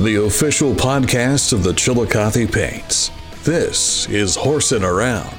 [0.00, 3.10] the official podcast of the Chillicothe Paints.
[3.44, 5.36] This is Horsing Around.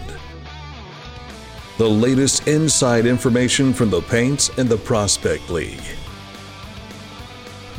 [1.79, 5.81] The latest inside information from the Paints and the Prospect League.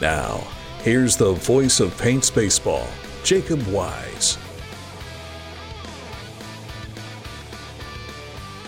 [0.01, 0.45] Now,
[0.83, 2.89] here's the voice of Paints Baseball,
[3.23, 4.37] Jacob Wise.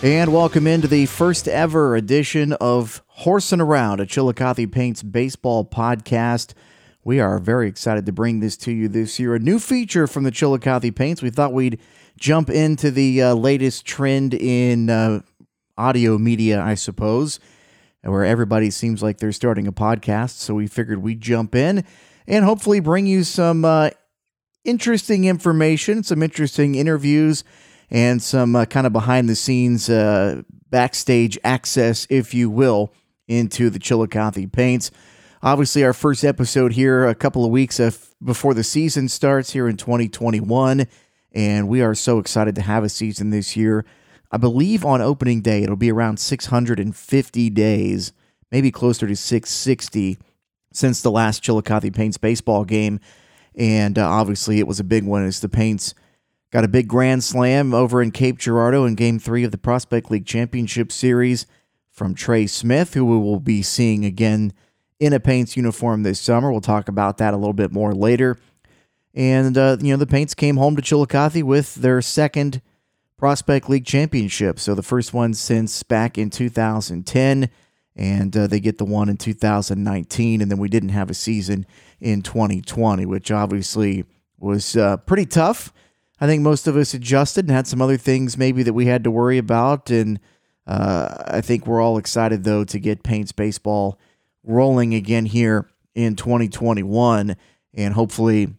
[0.01, 6.53] And welcome into the first ever edition of Horsing Around, a Chillicothe Paints baseball podcast.
[7.05, 9.35] We are very excited to bring this to you this year.
[9.35, 11.21] A new feature from the Chillicothe Paints.
[11.21, 11.79] We thought we'd
[12.19, 15.21] jump into the uh, latest trend in uh,
[15.77, 17.39] audio media, I suppose,
[18.01, 20.39] where everybody seems like they're starting a podcast.
[20.39, 21.85] So we figured we'd jump in
[22.25, 23.91] and hopefully bring you some uh,
[24.63, 27.43] interesting information, some interesting interviews,
[27.91, 32.91] and some uh, kind of behind the scenes uh, backstage access, if you will,
[33.27, 34.89] into the Chillicothe Paints.
[35.45, 37.79] Obviously, our first episode here a couple of weeks
[38.23, 40.87] before the season starts here in 2021.
[41.33, 43.85] And we are so excited to have a season this year.
[44.31, 48.11] I believe on opening day, it'll be around 650 days,
[48.51, 50.17] maybe closer to 660
[50.73, 52.99] since the last Chillicothe Paints baseball game.
[53.53, 55.93] And uh, obviously, it was a big one as the Paints
[56.49, 60.09] got a big grand slam over in Cape Girardeau in game three of the Prospect
[60.09, 61.45] League Championship Series
[61.91, 64.51] from Trey Smith, who we will be seeing again
[64.99, 66.51] in a Paints uniform this summer.
[66.51, 68.37] We'll talk about that a little bit more later.
[69.13, 72.61] And, uh, you know, the Paints came home to Chillicothe with their second
[73.17, 74.59] Prospect League championship.
[74.59, 77.49] So the first one since back in 2010.
[77.97, 80.41] And uh, they get the one in 2019.
[80.41, 81.65] And then we didn't have a season
[82.01, 84.03] in 2020, which obviously
[84.37, 85.71] was uh, pretty tough.
[86.19, 89.03] I think most of us adjusted and had some other things maybe that we had
[89.05, 89.89] to worry about.
[89.89, 90.19] And
[90.67, 93.97] uh, I think we're all excited, though, to get Paints baseball
[94.45, 97.35] rolling again here in 2021
[97.73, 98.53] and hopefully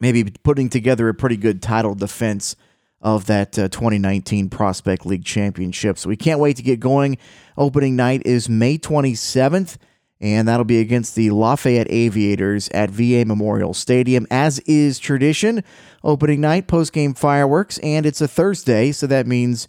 [0.00, 2.56] maybe putting together a pretty good title defense
[3.00, 5.98] of that uh, 2019 Prospect League Championship.
[5.98, 7.18] So we can't wait to get going.
[7.56, 9.76] Opening night is May 27th,
[10.20, 15.62] and that'll be against the Lafayette Aviators at VA Memorial Stadium, as is tradition.
[16.02, 19.68] Opening night, post game fireworks, and it's a Thursday, so that means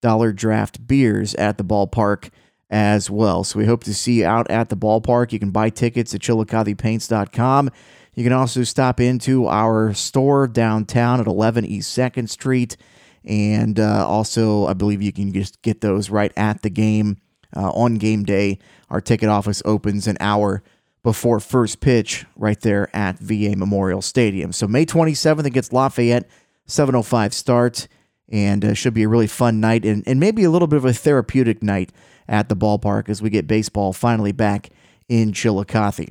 [0.00, 2.30] dollar draft beers at the ballpark
[2.70, 3.42] as well.
[3.44, 5.32] So we hope to see you out at the ballpark.
[5.32, 7.70] You can buy tickets at chillicothepaints.com.
[8.14, 12.76] You can also stop into our store downtown at 11 East 2nd Street.
[13.24, 17.18] And uh, also, I believe you can just get those right at the game
[17.56, 18.58] uh, on game day.
[18.88, 20.62] Our ticket office opens an hour
[21.02, 24.52] before first pitch right there at VA Memorial Stadium.
[24.52, 26.28] So May 27th against Lafayette,
[26.68, 27.88] 7.05 start,
[28.28, 30.84] and uh, should be a really fun night and, and maybe a little bit of
[30.84, 31.90] a therapeutic night
[32.30, 34.70] at the ballpark as we get baseball finally back
[35.08, 36.08] in Chillicothe.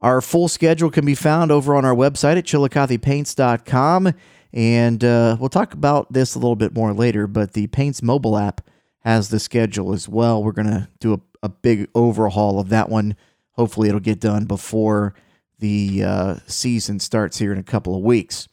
[0.00, 4.14] Our full schedule can be found over on our website at chillicothepaints.com.
[4.52, 8.36] And uh, we'll talk about this a little bit more later, but the Paints mobile
[8.36, 8.62] app
[9.00, 10.42] has the schedule as well.
[10.42, 13.14] We're going to do a, a, big overhaul of that one.
[13.52, 15.14] Hopefully, it'll get done before
[15.58, 18.48] the uh, season starts here in a couple of weeks.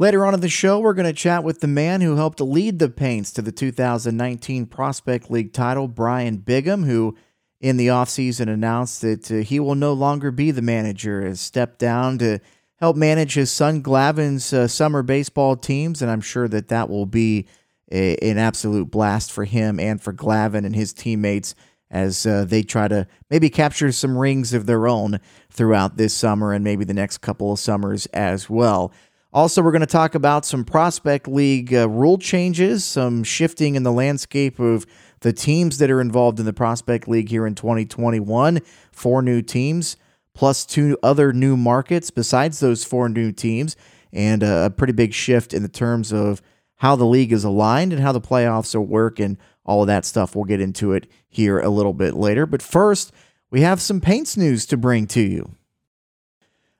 [0.00, 2.78] Later on in the show, we're going to chat with the man who helped lead
[2.78, 7.16] the Paints to the 2019 Prospect League title, Brian Bigham, who
[7.60, 11.80] in the offseason announced that uh, he will no longer be the manager, has stepped
[11.80, 12.38] down to
[12.76, 17.06] help manage his son Glavin's uh, summer baseball teams, and I'm sure that that will
[17.06, 17.48] be
[17.90, 21.56] a, an absolute blast for him and for Glavin and his teammates
[21.90, 25.18] as uh, they try to maybe capture some rings of their own
[25.50, 28.92] throughout this summer and maybe the next couple of summers as well.
[29.38, 33.84] Also, we're going to talk about some Prospect League uh, rule changes, some shifting in
[33.84, 34.84] the landscape of
[35.20, 38.60] the teams that are involved in the Prospect League here in 2021.
[38.90, 39.96] Four new teams,
[40.34, 43.76] plus two other new markets besides those four new teams,
[44.12, 46.42] and a pretty big shift in the terms of
[46.78, 49.38] how the league is aligned and how the playoffs are working.
[49.64, 50.34] all of that stuff.
[50.34, 52.44] We'll get into it here a little bit later.
[52.44, 53.12] But first,
[53.52, 55.54] we have some paints news to bring to you.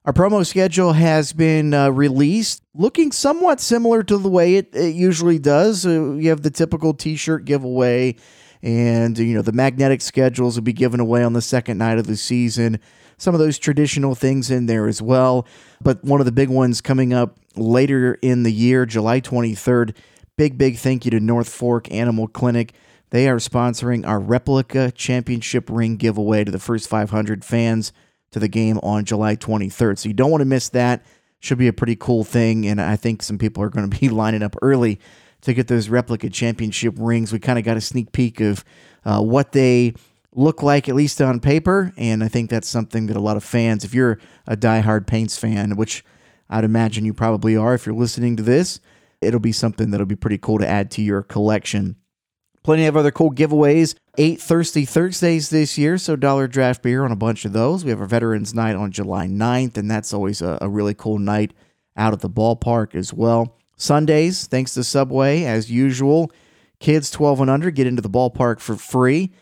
[0.05, 4.95] Our promo schedule has been uh, released, looking somewhat similar to the way it, it
[4.95, 5.85] usually does.
[5.85, 8.15] Uh, you have the typical T-shirt giveaway,
[8.63, 12.07] and you know the magnetic schedules will be given away on the second night of
[12.07, 12.79] the season.
[13.19, 15.47] Some of those traditional things in there as well,
[15.83, 19.97] but one of the big ones coming up later in the year, July 23rd.
[20.37, 22.73] Big big thank you to North Fork Animal Clinic.
[23.11, 27.93] They are sponsoring our replica championship ring giveaway to the first 500 fans
[28.31, 29.99] to the game on July 23rd.
[29.99, 31.05] So you don't want to miss that.
[31.41, 32.67] Should be a pretty cool thing.
[32.67, 35.01] And I think some people are going to be lining up early
[35.43, 37.33] to get those replica championship rings.
[37.33, 38.65] We kind of got a sneak peek of
[39.05, 39.95] uh, what they
[40.35, 41.93] look like, at least on paper.
[41.97, 45.37] And I think that's something that a lot of fans, if you're a diehard Paints
[45.37, 46.05] fan, which
[46.51, 48.81] I'd imagine you probably are if you're listening to this,
[49.21, 51.97] it'll be something that'll be pretty cool to add to your collection.
[52.69, 53.95] Plenty of other cool giveaways.
[54.19, 57.83] Eight Thirsty Thursdays this year, so Dollar Draft Beer on a bunch of those.
[57.83, 61.19] We have our Veterans Night on July 9th, and that's always a, a really cool
[61.19, 61.55] night
[61.97, 63.57] out at the ballpark as well.
[63.79, 66.31] Sundays, thanks to Subway, as usual,
[66.79, 69.33] kids 12 and under get into the ballpark for free.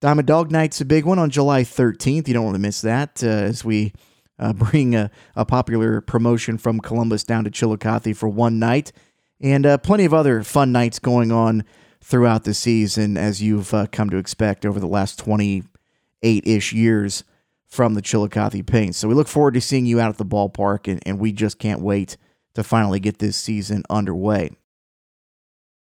[0.00, 2.28] Diamond Dog Night's a big one on July 13th.
[2.28, 3.92] You don't want to miss that uh, as we
[4.38, 8.90] uh, bring a, a, popular promotion from Columbus down to Chillicothe for one night.
[9.38, 11.64] And uh, plenty of other fun nights going on
[12.02, 17.24] throughout the season, as you've uh, come to expect over the last 28 ish years
[17.66, 18.98] from the Chillicothe Paints.
[18.98, 21.58] So we look forward to seeing you out at the ballpark, and, and we just
[21.58, 22.16] can't wait
[22.54, 24.50] to finally get this season underway.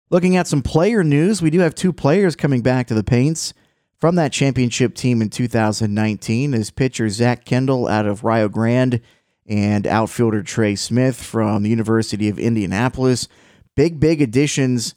[0.10, 3.54] Looking at some player news, we do have two players coming back to the Paints
[4.00, 9.02] from that championship team in 2019 is pitcher Zach Kendall out of Rio Grande
[9.48, 13.28] and outfielder Trey Smith from the University of Indianapolis.
[13.76, 14.94] Big, big additions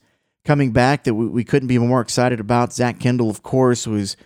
[0.50, 2.72] coming back that we, we couldn't be more excited about.
[2.72, 4.16] Zach Kendall, of course, was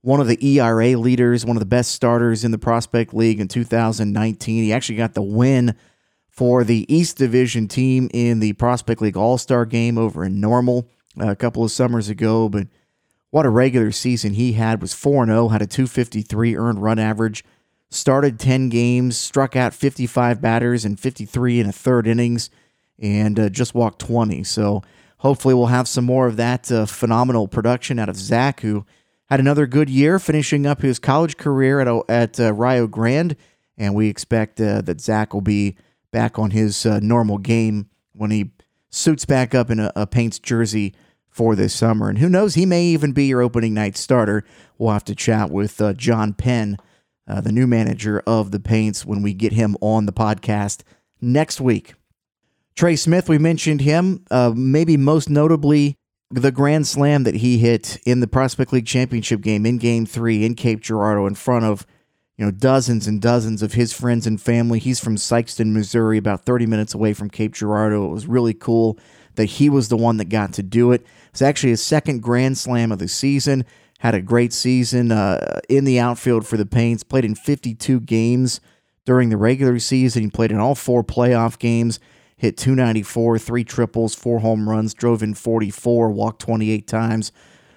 [0.00, 3.48] one of the ERA leaders, one of the best starters in the Prospect League in
[3.48, 4.62] 2019.
[4.62, 5.74] He actually got the win
[6.28, 10.86] for the East Division team in the Prospect League All Star game over in Normal
[11.20, 12.48] uh, a couple of summers ago.
[12.48, 12.68] But
[13.30, 17.44] what a regular season he had was 4 0, had a 253 earned run average,
[17.90, 22.50] started 10 games, struck out 55 batters and 53 in a third innings,
[23.00, 24.44] and uh, just walked 20.
[24.44, 24.84] So
[25.22, 28.84] hopefully we'll have some more of that uh, phenomenal production out of Zach, who
[29.30, 33.36] had another good year, finishing up his college career at at uh, Rio Grande,
[33.78, 35.76] and we expect uh, that Zach will be
[36.10, 38.50] back on his uh, normal game when he
[38.90, 40.92] suits back up in a, a Paints jersey
[41.30, 42.10] for this summer.
[42.10, 44.44] And who knows, he may even be your opening night starter.
[44.76, 46.76] We'll have to chat with uh, John Penn,
[47.26, 50.82] uh, the new manager of the Paints, when we get him on the podcast
[51.20, 51.94] next week.
[52.74, 55.96] Trey Smith, we mentioned him, uh, maybe most notably
[56.30, 60.44] the grand slam that he hit in the Prospect League championship game in game three
[60.44, 61.86] in Cape Girardeau in front of
[62.38, 64.78] you know dozens and dozens of his friends and family.
[64.78, 68.06] He's from Sikeston, Missouri, about 30 minutes away from Cape Girardeau.
[68.06, 68.98] It was really cool
[69.34, 71.06] that he was the one that got to do it.
[71.30, 73.66] It's actually his second grand slam of the season.
[73.98, 77.04] Had a great season uh, in the outfield for the Paints.
[77.04, 78.60] Played in 52 games
[79.04, 80.24] during the regular season.
[80.24, 82.00] He played in all four playoff games
[82.42, 87.30] hit 294, three triples, four home runs, drove in 44, walked 28 times,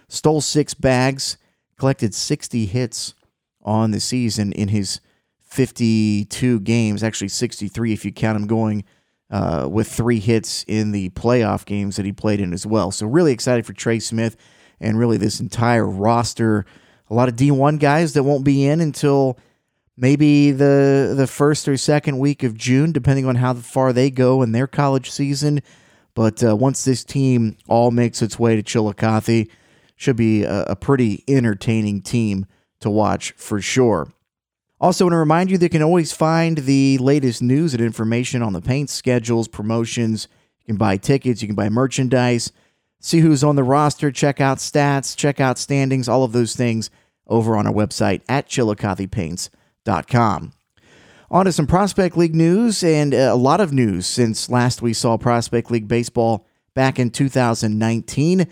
[0.07, 1.37] stole six bags,
[1.77, 3.13] collected 60 hits
[3.61, 5.01] on the season in his
[5.43, 8.83] 52 games, actually 63 if you count him going
[9.29, 12.89] uh, with three hits in the playoff games that he played in as well.
[12.89, 14.35] So, really excited for Trey Smith
[14.79, 16.65] and really this entire roster.
[17.11, 19.37] A lot of D1 guys that won't be in until
[19.97, 24.41] maybe the the first or second week of June, depending on how far they go
[24.41, 25.61] in their college season.
[26.13, 29.47] But uh, once this team all makes its way to Chillicothe,
[29.95, 32.45] should be a, a pretty entertaining team
[32.79, 34.11] to watch for sure.
[34.79, 38.53] Also, want to remind you you can always find the latest news and information on
[38.53, 40.27] the paint schedules, promotions.
[40.59, 42.51] You can buy tickets, you can buy merchandise,
[42.99, 46.89] see who's on the roster, check out stats, check out standings, all of those things
[47.27, 48.49] over on our website at
[49.11, 49.49] Paints.
[49.85, 50.51] Com.
[51.29, 54.93] On to some Prospect League news and uh, a lot of news since last we
[54.93, 58.47] saw Prospect League baseball back in 2019.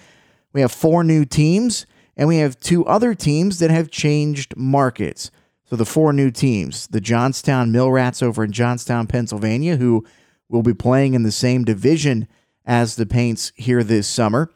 [0.54, 1.86] We have four new teams,
[2.16, 5.32] and we have two other teams that have changed markets.
[5.66, 10.06] So the four new teams the Johnstown Mill Rats over in Johnstown, Pennsylvania, who
[10.50, 12.28] will be playing in the same division
[12.66, 14.52] as the Paints here this summer.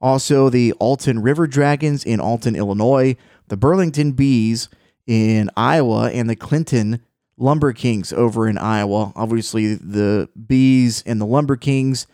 [0.00, 3.16] Also, the Alton River Dragons in Alton, Illinois,
[3.48, 4.68] the Burlington Bees
[5.08, 7.00] in Iowa and the Clinton
[7.38, 9.12] Lumber Kings over in Iowa.
[9.16, 12.06] Obviously, the Bees and the Lumber Kings,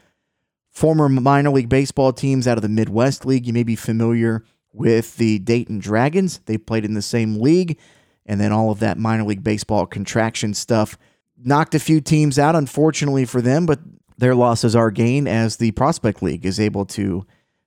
[0.70, 3.46] former minor league baseball teams out of the Midwest League.
[3.46, 6.38] You may be familiar with the Dayton Dragons.
[6.46, 7.78] They played in the same league,
[8.26, 10.96] and then all of that minor league baseball contraction stuff
[11.36, 13.80] knocked a few teams out, unfortunately for them, but
[14.16, 17.26] their losses are gain as the Prospect League is able to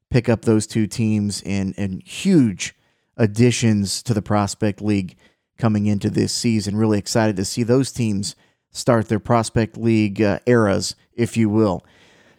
[0.10, 2.74] pick up those two teams in, in huge
[3.18, 5.18] additions to the Prospect League
[5.58, 6.78] coming into this season.
[6.78, 8.36] Really excited to see those teams
[8.72, 11.84] start their Prospect League uh, eras, if you will.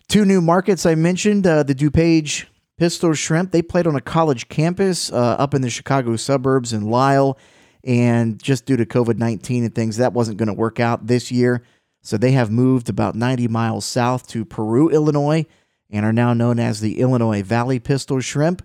[0.09, 2.47] Two new markets I mentioned uh, the DuPage
[2.79, 3.51] Pistol Shrimp.
[3.51, 7.39] They played on a college campus uh, up in the Chicago suburbs in Lisle.
[7.85, 11.31] And just due to COVID 19 and things, that wasn't going to work out this
[11.31, 11.63] year.
[12.03, 15.47] So they have moved about 90 miles south to Peru, Illinois,
[15.91, 18.63] and are now known as the Illinois Valley Pistol Shrimp.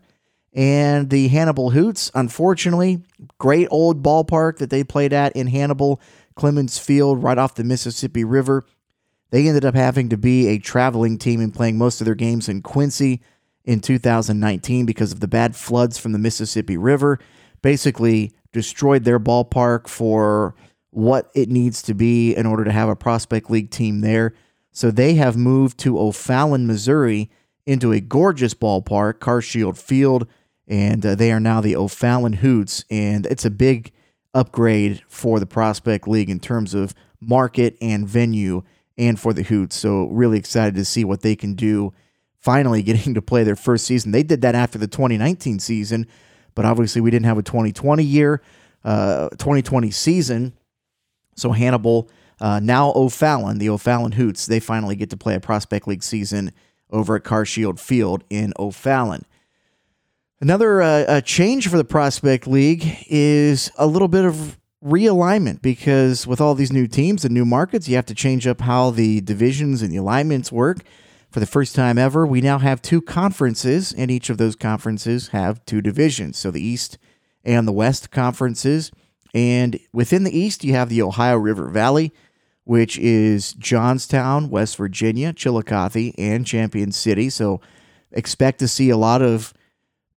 [0.54, 3.02] And the Hannibal Hoots, unfortunately,
[3.40, 6.00] great old ballpark that they played at in Hannibal,
[6.36, 8.64] Clemens Field, right off the Mississippi River.
[9.32, 12.48] They ended up having to be a traveling team and playing most of their games
[12.48, 13.22] in Quincy
[13.66, 17.18] in 2019 because of the bad floods from the Mississippi River.
[17.64, 20.54] Basically, destroyed their ballpark for
[20.92, 24.36] what it needs to be in order to have a prospect league team there.
[24.72, 27.32] So they have moved to O'Fallon, Missouri,
[27.66, 30.28] into a gorgeous ballpark, CarShield Field,
[30.68, 32.86] and uh, they are now the O'Fallon Hoots.
[32.90, 33.92] And it's a big
[34.34, 38.64] upgrade for the prospect league in terms of market and venue
[38.98, 39.76] and for the Hoots.
[39.76, 41.94] So really excited to see what they can do.
[42.40, 44.12] Finally, getting to play their first season.
[44.12, 46.08] They did that after the 2019 season,
[46.56, 48.42] but obviously we didn't have a 2020 year,
[48.84, 50.54] uh, 2020 season.
[51.36, 55.88] So Hannibal, uh, now O'Fallon, the O'Fallon Hoots, they finally get to play a prospect
[55.88, 56.52] league season
[56.92, 59.26] over at CarShield Field in O'Fallon.
[60.44, 66.42] Another uh, change for the prospect league is a little bit of realignment because with
[66.42, 69.82] all these new teams and new markets, you have to change up how the divisions
[69.82, 70.80] and the alignments work.
[71.32, 75.30] For the first time ever, we now have two conferences, and each of those conferences
[75.30, 76.38] have two divisions.
[76.40, 76.98] So the East
[77.46, 78.92] and the West conferences.
[79.34, 82.12] And within the East, you have the Ohio River Valley,
[82.66, 87.30] which is Johnstown, West Virginia, Chillicothe, and Champion City.
[87.30, 87.62] So
[88.12, 89.54] expect to see a lot of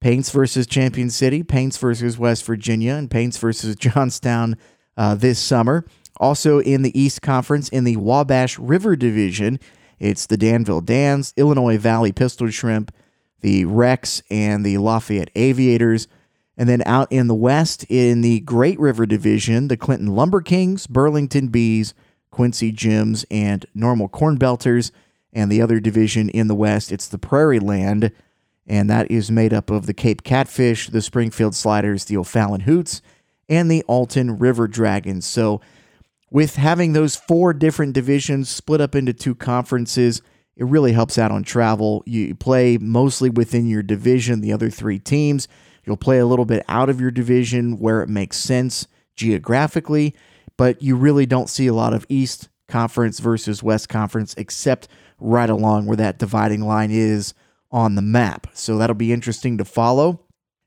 [0.06, 4.56] Paints versus Champion City, Paints versus West Virginia, and Paints versus Johnstown
[4.96, 5.84] uh, this summer.
[6.18, 9.58] Also in the East Conference, in the Wabash River Division,
[9.98, 12.94] it's the Danville Dans, Illinois Valley Pistol Shrimp,
[13.40, 16.06] the Rex, and the Lafayette Aviators.
[16.56, 20.86] And then out in the West, in the Great River Division, the Clinton Lumber Kings,
[20.86, 21.94] Burlington Bees,
[22.30, 24.92] Quincy Gems, and Normal Corn Belters.
[25.32, 28.12] And the other division in the West, it's the Prairie Land,
[28.66, 33.00] and that is made up of the Cape Catfish, the Springfield Sliders, the O'Fallon Hoots,
[33.48, 35.24] and the Alton River Dragons.
[35.26, 35.60] So
[36.30, 40.20] with having those four different divisions split up into two conferences,
[40.56, 42.02] it really helps out on travel.
[42.06, 45.46] You play mostly within your division, the other three teams.
[45.84, 50.14] You'll play a little bit out of your division where it makes sense geographically,
[50.56, 54.88] but you really don't see a lot of East Conference versus West Conference except
[55.20, 57.32] right along where that dividing line is
[57.76, 58.46] on the map.
[58.54, 60.22] So that'll be interesting to follow.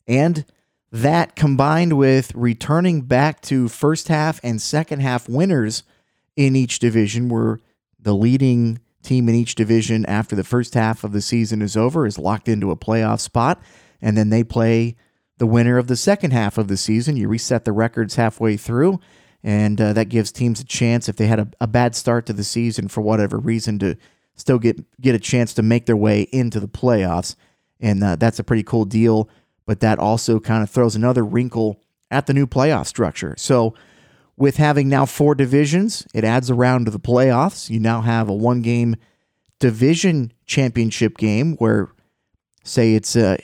[0.08, 0.46] And
[0.92, 5.82] that combined with returning back to first half and second half winners
[6.36, 7.60] in each division, where
[8.00, 12.06] the leading team in each division after the first half of the season is over
[12.06, 13.60] is locked into a playoff spot.
[14.00, 14.96] And then they play
[15.40, 17.18] the winner of the second half of the season.
[17.18, 19.00] You reset the records halfway through,
[19.44, 22.34] and uh, that gives teams a chance if they had a, a bad start to
[22.34, 23.98] the season for whatever reason to
[24.40, 27.36] still get get a chance to make their way into the playoffs.
[27.80, 29.30] And uh, that's a pretty cool deal
[29.70, 31.80] but that also kind of throws another wrinkle
[32.10, 33.36] at the new playoff structure.
[33.38, 33.76] So,
[34.36, 37.70] with having now four divisions, it adds around to the playoffs.
[37.70, 38.96] You now have a one game
[39.60, 41.90] division championship game where,
[42.64, 43.38] say, it's uh,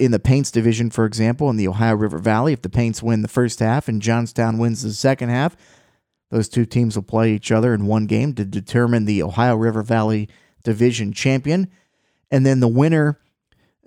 [0.00, 2.52] in the Paints division, for example, in the Ohio River Valley.
[2.52, 5.56] If the Paints win the first half and Johnstown wins the second half,
[6.30, 9.82] those two teams will play each other in one game to determine the Ohio River
[9.82, 10.28] Valley
[10.62, 11.70] division champion.
[12.30, 13.18] And then the winner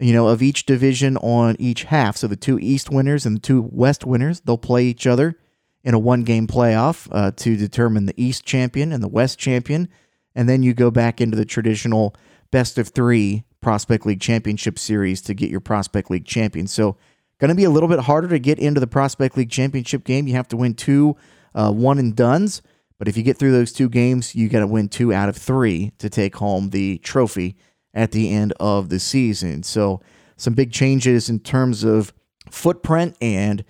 [0.01, 2.17] you know, of each division on each half.
[2.17, 5.37] So the two East winners and the two West winners, they'll play each other
[5.83, 9.87] in a one game playoff uh, to determine the East champion and the West champion.
[10.33, 12.15] And then you go back into the traditional
[12.49, 16.65] best of three Prospect League Championship Series to get your Prospect League champion.
[16.65, 16.97] So,
[17.37, 20.27] going to be a little bit harder to get into the Prospect League Championship game.
[20.27, 21.15] You have to win two
[21.53, 22.61] uh, one and duns.
[22.97, 25.35] But if you get through those two games, you got to win two out of
[25.35, 27.55] three to take home the trophy
[27.93, 29.63] at the end of the season.
[29.63, 30.01] So,
[30.37, 32.13] some big changes in terms of
[32.49, 33.63] footprint and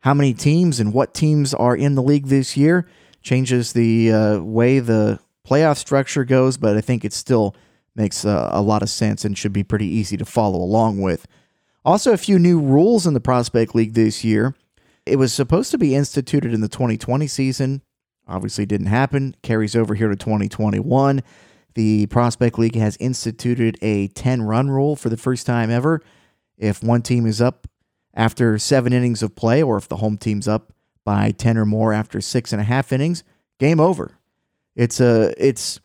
[0.00, 2.86] how many teams and what teams are in the league this year.
[3.22, 7.54] Changes the uh, way the playoff structure goes, but I think it still
[7.94, 11.26] makes uh, a lot of sense and should be pretty easy to follow along with.
[11.84, 14.54] Also, a few new rules in the Prospect League this year.
[15.08, 17.82] It was supposed to be instituted in the 2020 season.
[18.26, 19.34] Obviously, didn't happen.
[19.42, 21.22] Carries over here to 2021.
[21.74, 26.02] The Prospect League has instituted a 10 run rule for the first time ever.
[26.56, 27.66] If one team is up
[28.14, 30.72] after seven innings of play, or if the home team's up
[31.04, 33.22] by 10 or more after six and a half innings,
[33.58, 34.18] game over.
[34.74, 35.80] It's a it's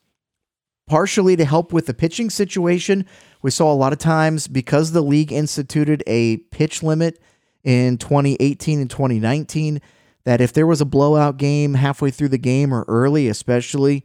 [0.88, 3.06] partially to help with the pitching situation.
[3.42, 7.20] We saw a lot of times because the league instituted a pitch limit
[7.64, 9.82] in 2018 and 2019
[10.26, 14.04] that if there was a blowout game halfway through the game or early, especially,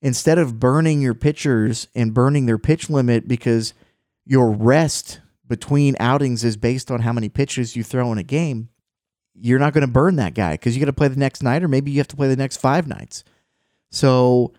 [0.00, 3.74] instead of burning your pitchers and burning their pitch limit because
[4.24, 8.68] your rest between outings is based on how many pitches you throw in a game,
[9.34, 11.62] you're not going to burn that guy because you got to play the next night,
[11.62, 13.24] or maybe you have to play the next five nights.
[13.90, 14.52] So,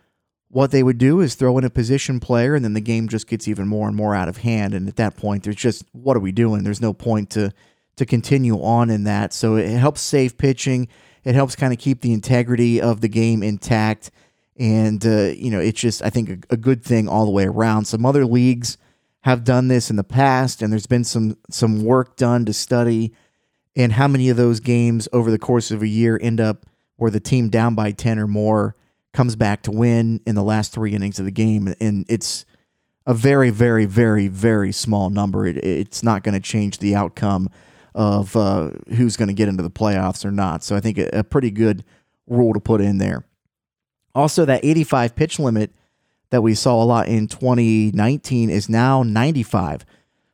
[0.50, 3.27] what they would do is throw in a position player, and then the game just
[3.27, 4.75] gets even more and more out of hand.
[4.75, 6.63] And at that point, there's just what are we doing?
[6.63, 7.51] There's no point to
[7.95, 9.33] to continue on in that.
[9.33, 10.88] So it helps save pitching.
[11.23, 14.12] It helps kind of keep the integrity of the game intact.
[14.57, 17.45] And, uh, you know, it's just, I think, a, a, good thing all the way
[17.45, 17.85] around.
[17.85, 18.77] Some other leagues
[19.21, 23.13] have done this in the past, and there's been some some work done to study
[23.75, 26.65] and how many of those games over the course of a year end up
[26.97, 28.75] where the team down by 10 or more
[29.13, 31.73] comes back to win in the last three innings of the game.
[31.79, 32.45] And it's
[33.05, 35.45] a very, very, very, very small number.
[35.45, 37.50] It, it's not going to change the outcome
[37.95, 40.63] of uh, who's going to get into the playoffs or not.
[40.63, 41.83] So I think a, a pretty good
[42.27, 43.25] rule to put in there.
[44.15, 45.71] Also, that 85 pitch limit
[46.29, 49.85] that we saw a lot in 2019 is now 95.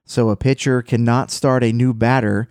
[0.05, 2.47] So a pitcher cannot start a new batter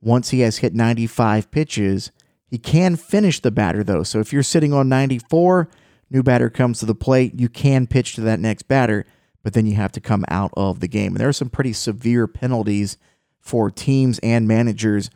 [0.00, 2.12] once he has hit 95 pitches.
[2.46, 4.02] He can finish the batter though.
[4.02, 5.68] So if you're sitting on 94,
[6.10, 9.06] new batter comes to the plate, you can pitch to that next batter,
[9.42, 11.12] but then you have to come out of the game.
[11.12, 12.96] And there are some pretty severe penalties
[13.40, 15.10] for teams and managers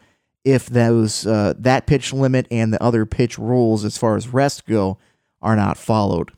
[0.44, 4.66] if those uh, that pitch limit and the other pitch rules as far as rest
[4.66, 4.98] go
[5.40, 6.30] are not followed.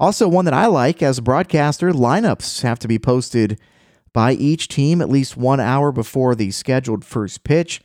[0.00, 3.58] Also, one that I like as a broadcaster, lineups have to be posted
[4.12, 7.82] by each team at least one hour before the scheduled first pitch.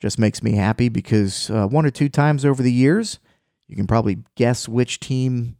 [0.00, 3.18] Just makes me happy because uh, one or two times over the years,
[3.66, 5.56] you can probably guess which team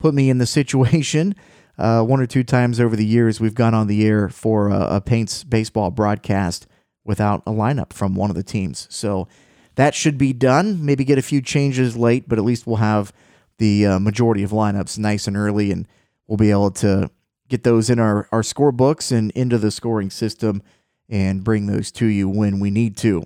[0.00, 1.34] put me in the situation
[1.78, 4.96] uh, one or two times over the years, we've gone on the air for a,
[4.96, 6.66] a Paints baseball broadcast
[7.04, 8.86] without a lineup from one of the teams.
[8.90, 9.28] So
[9.74, 10.84] that should be done.
[10.84, 13.12] Maybe get a few changes late, but at least we'll have
[13.58, 15.86] the uh, majority of lineups nice and early, and
[16.26, 17.10] we'll be able to
[17.48, 20.62] get those in our, our score books and into the scoring system
[21.08, 23.24] and bring those to you when we need to.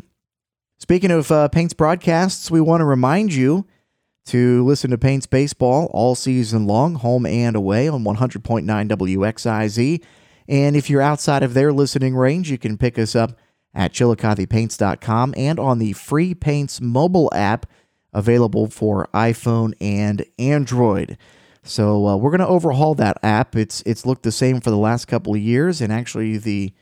[0.79, 3.67] Speaking of uh, Paints broadcasts, we want to remind you
[4.29, 10.05] to listen to Paints Baseball all season long, home and away on 100.9 WXIZ.
[10.47, 13.39] And if you're outside of their listening range, you can pick us up
[13.75, 17.67] at chillicothepaints.com and on the free Paints mobile app
[18.13, 21.19] available for iPhone and Android.
[21.63, 23.55] So uh, we're going to overhaul that app.
[23.55, 26.73] It's it's looked the same for the last couple of years, and actually the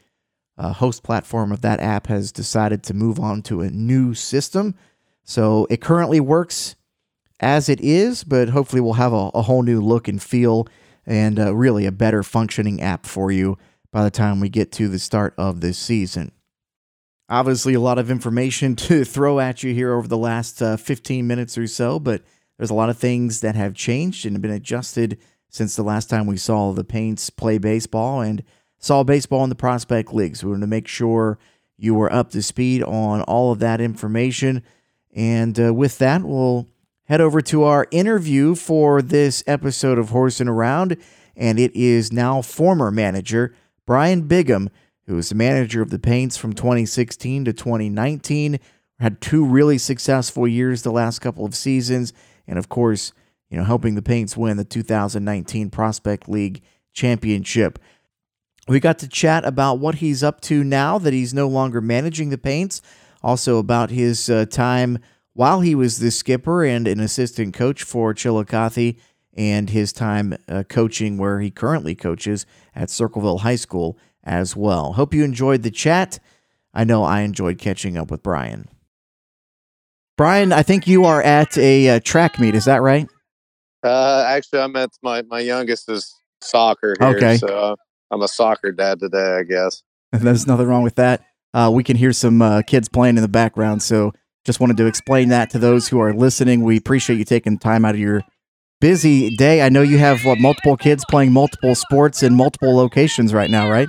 [0.56, 4.74] uh, host platform of that app has decided to move on to a new system.
[5.24, 6.76] So it currently works
[7.40, 10.66] as it is, but hopefully we'll have a, a whole new look and feel
[11.06, 13.56] and uh, really a better functioning app for you
[13.92, 16.32] by the time we get to the start of this season.
[17.28, 21.26] Obviously, a lot of information to throw at you here over the last uh, 15
[21.26, 22.22] minutes or so, but
[22.56, 25.18] there's a lot of things that have changed and have been adjusted
[25.48, 28.42] since the last time we saw the Paints play baseball and
[28.78, 30.42] saw baseball in the prospect leagues.
[30.42, 31.38] We wanted to make sure
[31.78, 34.62] you were up to speed on all of that information.
[35.14, 36.68] And uh, with that, we'll
[37.06, 40.96] head over to our interview for this episode of Horsing Around,
[41.36, 43.54] and it is now former manager
[43.86, 44.68] Brian Bigham,
[45.06, 48.58] who was the manager of the Paints from 2016 to 2019.
[48.98, 52.12] Had two really successful years the last couple of seasons,
[52.48, 53.12] and of course,
[53.50, 57.78] you know, helping the Paints win the 2019 Prospect League championship.
[58.66, 62.30] We got to chat about what he's up to now that he's no longer managing
[62.30, 62.82] the Paints,
[63.22, 64.98] also about his uh, time
[65.36, 68.96] while he was the skipper and an assistant coach for Chillicothe
[69.36, 74.94] and his time uh, coaching where he currently coaches at Circleville High School as well.
[74.94, 76.18] Hope you enjoyed the chat.
[76.72, 78.66] I know I enjoyed catching up with Brian.
[80.16, 82.54] Brian, I think you are at a uh, track meet.
[82.54, 83.06] Is that right?
[83.82, 86.96] Uh, actually, I'm at my my youngest is soccer.
[86.98, 87.76] Here, okay, so uh,
[88.10, 89.36] I'm a soccer dad today.
[89.36, 91.26] I guess there's nothing wrong with that.
[91.52, 94.12] Uh, we can hear some uh, kids playing in the background, so
[94.46, 96.62] just wanted to explain that to those who are listening.
[96.62, 98.22] We appreciate you taking time out of your
[98.80, 99.60] busy day.
[99.60, 103.68] I know you have what multiple kids playing multiple sports in multiple locations right now,
[103.68, 103.88] right?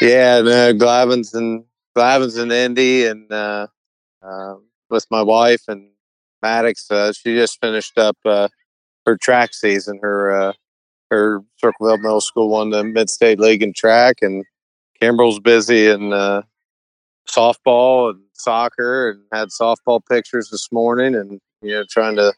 [0.00, 3.66] Yeah, no, Glavin's and Glavin's in Indy, and uh,
[4.22, 4.54] uh,
[4.88, 5.90] with my wife and
[6.40, 6.90] Maddox.
[6.90, 8.48] Uh, she just finished up uh,
[9.04, 9.98] her track season.
[10.00, 10.52] Her uh,
[11.10, 14.44] her Circleville Middle School won the Mid State League in track, and
[15.02, 16.12] Kimbrel's busy in
[17.28, 22.32] softball and soccer and had softball pictures this morning and you know trying to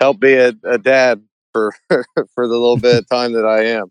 [0.00, 1.22] help be a, a dad
[1.52, 3.90] for for the little bit of time that I am.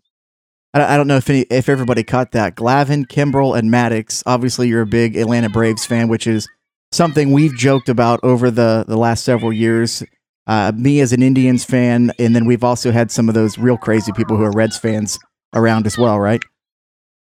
[0.76, 2.56] I don't know if any, if everybody caught that.
[2.56, 4.24] Glavin, Kimbrel, and Maddox.
[4.26, 6.48] Obviously, you're a big Atlanta Braves fan, which is
[6.90, 10.02] something we've joked about over the the last several years.
[10.48, 13.76] Uh, me as an Indians fan, and then we've also had some of those real
[13.76, 15.18] crazy people who are Reds fans
[15.54, 16.42] around as well, right?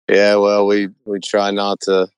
[0.09, 2.09] Yeah, well, we we try not to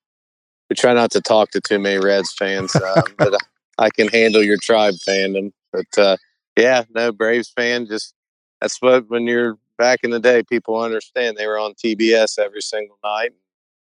[0.69, 3.35] we try not to talk to too many Reds fans, uh, but
[3.79, 5.53] I can handle your tribe fandom.
[5.73, 6.17] But uh,
[6.57, 7.87] yeah, no Braves fan.
[7.87, 8.15] Just
[8.61, 12.63] that's what when you're back in the day, people understand they were on TBS every
[12.63, 13.33] single night.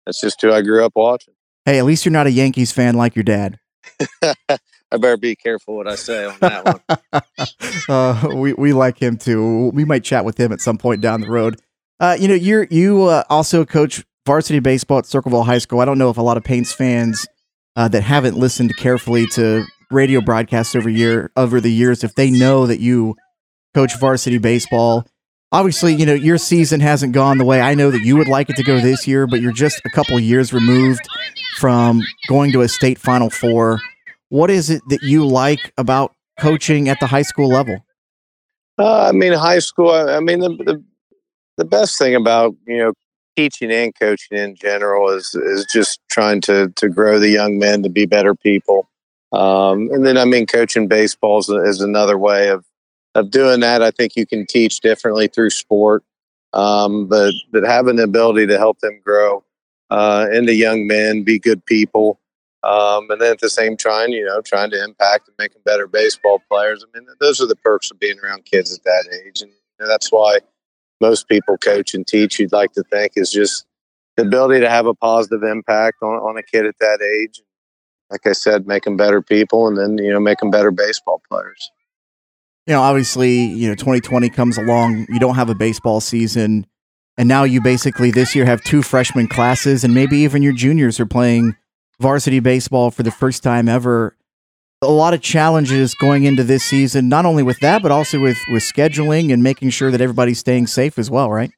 [0.05, 1.33] That's just who I grew up watching.
[1.65, 3.59] Hey, at least you're not a Yankees fan like your dad.
[4.93, 7.23] I better be careful what I say on that one.
[7.89, 9.71] uh, we we like him too.
[9.73, 11.61] We might chat with him at some point down the road.
[11.99, 15.79] Uh, you know, you're you uh, also coach varsity baseball at Circleville High School.
[15.79, 17.27] I don't know if a lot of Paints fans
[17.75, 22.31] uh, that haven't listened carefully to radio broadcasts over year over the years, if they
[22.31, 23.15] know that you
[23.73, 25.05] coach varsity baseball.
[25.53, 28.49] Obviously, you know your season hasn't gone the way I know that you would like
[28.49, 31.01] it to go this year, but you're just a couple years removed
[31.57, 33.81] from going to a state Final Four.
[34.29, 37.83] What is it that you like about coaching at the high school level?
[38.79, 39.91] Uh, I mean, high school.
[39.91, 40.83] I mean, the, the
[41.57, 42.93] the best thing about you know
[43.35, 47.83] teaching and coaching in general is is just trying to to grow the young men
[47.83, 48.87] to be better people.
[49.31, 52.65] Um, and then, I mean, coaching baseball is, is, another way of
[53.15, 53.81] of doing that.
[53.81, 56.03] I think you can teach differently through sport,
[56.53, 59.43] um, but but having the ability to help them grow
[59.89, 62.19] uh, into young men, be good people,
[62.63, 65.61] um, and then at the same time, you know, trying to impact and make them
[65.63, 66.83] better baseball players.
[66.83, 69.87] I mean, those are the perks of being around kids at that age, and know,
[69.87, 70.39] that's why
[71.01, 72.39] most people coach and teach.
[72.39, 73.65] You'd like to think is just
[74.15, 77.41] the ability to have a positive impact on, on a kid at that age.
[78.09, 81.21] Like I said, make them better people, and then you know, make them better baseball
[81.29, 81.71] players.
[82.67, 85.07] You know, obviously, you know, 2020 comes along.
[85.09, 86.67] You don't have a baseball season,
[87.17, 90.99] and now you basically this year have two freshman classes, and maybe even your juniors
[90.99, 91.55] are playing
[91.99, 94.17] varsity baseball for the first time ever.
[94.83, 98.37] A lot of challenges going into this season, not only with that, but also with
[98.51, 101.51] with scheduling and making sure that everybody's staying safe as well, right?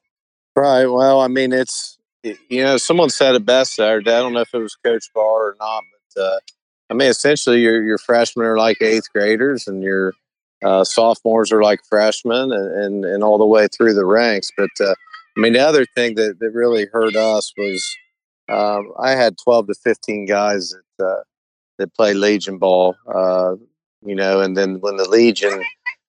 [0.56, 0.86] Right.
[0.86, 4.12] Well, I mean, it's you know, someone said it best Saturday.
[4.12, 5.84] I don't know if it was Coach Barr or not,
[6.16, 6.40] but uh,
[6.90, 10.14] I mean, essentially, your your freshmen are like eighth graders, and your
[10.64, 14.52] uh, sophomores are like freshmen, and, and, and all the way through the ranks.
[14.58, 14.96] But uh,
[15.38, 17.98] I mean, the other thing that, that really hurt us was
[18.50, 21.24] um, I had 12 to 15 guys that uh,
[21.84, 23.56] that play Legion ball, uh,
[24.06, 25.62] you know, and then when the Legion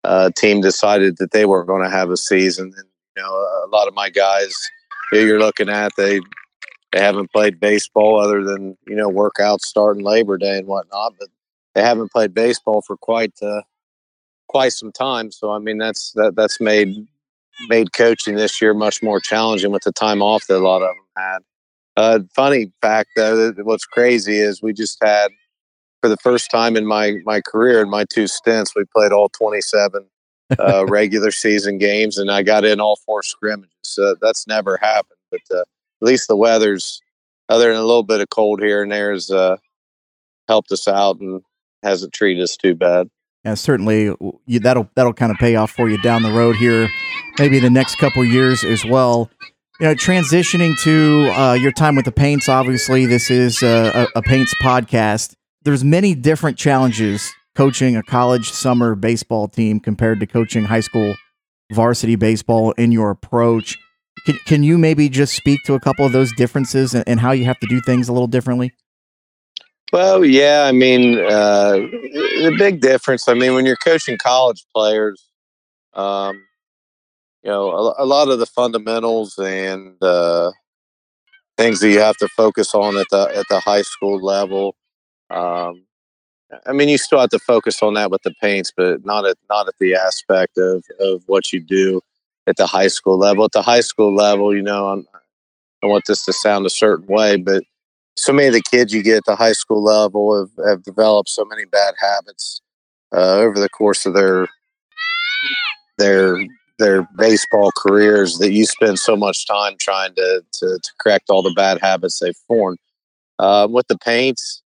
[0.04, 3.68] uh, team decided that they weren't going to have a season, and you know, a
[3.72, 4.54] lot of my guys
[5.10, 6.20] who you're looking at they
[6.92, 11.28] they haven't played baseball other than you know workouts starting Labor Day and whatnot, but
[11.74, 13.62] they haven't played baseball for quite uh,
[14.46, 15.32] quite some time.
[15.32, 16.94] So I mean, that's that that's made
[17.68, 20.88] made coaching this year much more challenging with the time off that a lot of
[20.88, 21.38] them had.
[21.96, 25.30] Uh, funny fact though, what's crazy is we just had
[26.04, 29.30] for the first time in my my career in my two stints, we played all
[29.30, 30.04] 27
[30.58, 33.70] uh, regular season games, and I got in all four scrimmages.
[33.84, 35.18] So that's never happened.
[35.30, 35.66] But uh, at
[36.02, 37.00] least the weather's,
[37.48, 39.56] other than a little bit of cold here and there, has uh,
[40.46, 41.40] helped us out and
[41.82, 43.08] hasn't treated us too bad.
[43.42, 44.14] Yeah, certainly
[44.44, 46.86] you, that'll that'll kind of pay off for you down the road here,
[47.38, 49.30] maybe the next couple years as well
[49.80, 52.48] you know, transitioning to uh, your time with the Paints.
[52.48, 55.34] Obviously, this is a, a, Paints podcast.
[55.64, 61.14] There's many different challenges coaching a college summer baseball team compared to coaching high school
[61.72, 63.76] varsity baseball in your approach.
[64.26, 67.32] Can, can you maybe just speak to a couple of those differences and, and how
[67.32, 68.72] you have to do things a little differently?
[69.92, 73.28] Well, yeah, I mean, uh, the big difference.
[73.28, 75.28] I mean, when you're coaching college players,
[75.94, 76.42] um,
[77.44, 80.50] you know a, a lot of the fundamentals and uh,
[81.56, 84.74] things that you have to focus on at the at the high school level.
[85.34, 85.82] Um,
[86.66, 89.36] I mean, you still have to focus on that with the paints, but not at
[89.50, 92.00] not at the aspect of of what you do
[92.46, 93.44] at the high school level.
[93.44, 95.06] At the high school level, you know, I'm,
[95.82, 97.64] I want this to sound a certain way, but
[98.16, 101.28] so many of the kids you get at the high school level have, have developed
[101.28, 102.60] so many bad habits
[103.12, 104.46] uh, over the course of their
[105.98, 106.38] their
[106.78, 111.42] their baseball careers that you spend so much time trying to to, to correct all
[111.42, 112.78] the bad habits they've formed.
[113.40, 114.62] Uh, with the paints,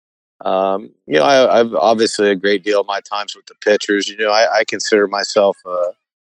[0.45, 4.09] um, you know, I, have obviously a great deal of my times with the pitchers.
[4.09, 5.93] You know, I, I consider myself a,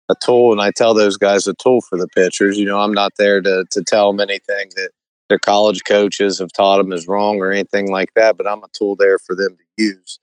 [0.08, 2.58] a, tool, and I tell those guys a tool for the pitchers.
[2.58, 4.90] You know, I'm not there to to tell them anything that
[5.28, 8.68] their college coaches have taught them is wrong or anything like that, but I'm a
[8.72, 10.18] tool there for them to use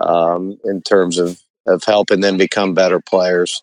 [0.00, 3.62] um, in terms of of helping them become better players.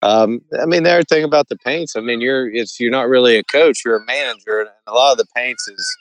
[0.00, 3.08] Um, I mean, the other thing about the paints, I mean, you're it's you're not
[3.08, 5.96] really a coach, you're a manager, and a lot of the paints is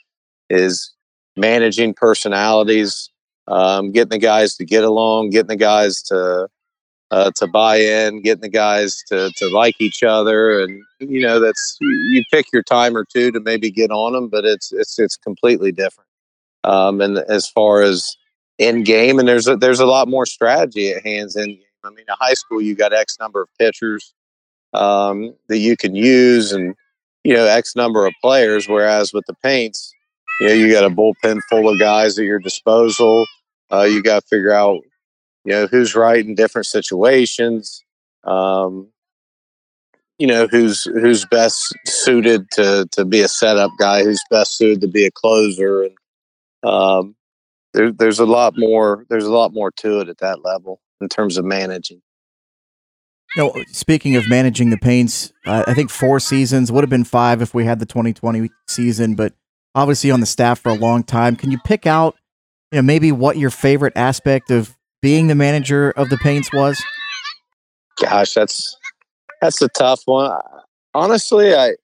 [0.50, 0.94] is
[1.36, 3.10] managing personalities,
[3.48, 6.48] um, getting the guys to get along, getting the guys to
[7.12, 11.40] uh, to buy in, getting the guys to, to like each other, and you know
[11.40, 14.98] that's you pick your time or two to maybe get on them, but it's it's
[14.98, 16.10] it's completely different.
[16.64, 18.16] Um, and as far as
[18.58, 21.60] in game, and there's a, there's a lot more strategy at hands in.
[21.84, 24.14] I mean, in high school, you got X number of pitchers
[24.74, 26.76] um, that you can use, and
[27.26, 28.70] you know X number of players.
[28.70, 29.94] Whereas with the paints,
[30.42, 33.26] you know you got a bullpen full of guys at your disposal.
[33.72, 34.82] Uh, you got to figure out
[35.46, 37.84] you know who's right in different situations
[38.24, 38.88] um,
[40.18, 44.82] you know who's who's best suited to to be a setup guy who's best suited
[44.82, 45.96] to be a closer and
[46.64, 47.16] um,
[47.74, 51.08] there, there's a lot more there's a lot more to it at that level in
[51.08, 52.02] terms of managing
[53.38, 57.42] know, speaking of managing the paints, uh, I think four seasons would have been five
[57.42, 59.34] if we had the 2020 season, but
[59.76, 61.36] obviously on the staff for a long time.
[61.36, 62.16] Can you pick out,
[62.72, 66.82] you know, maybe what your favorite aspect of being the manager of the Paints was?
[68.02, 68.78] Gosh, that's
[69.42, 70.32] that's a tough one.
[70.94, 71.76] Honestly, I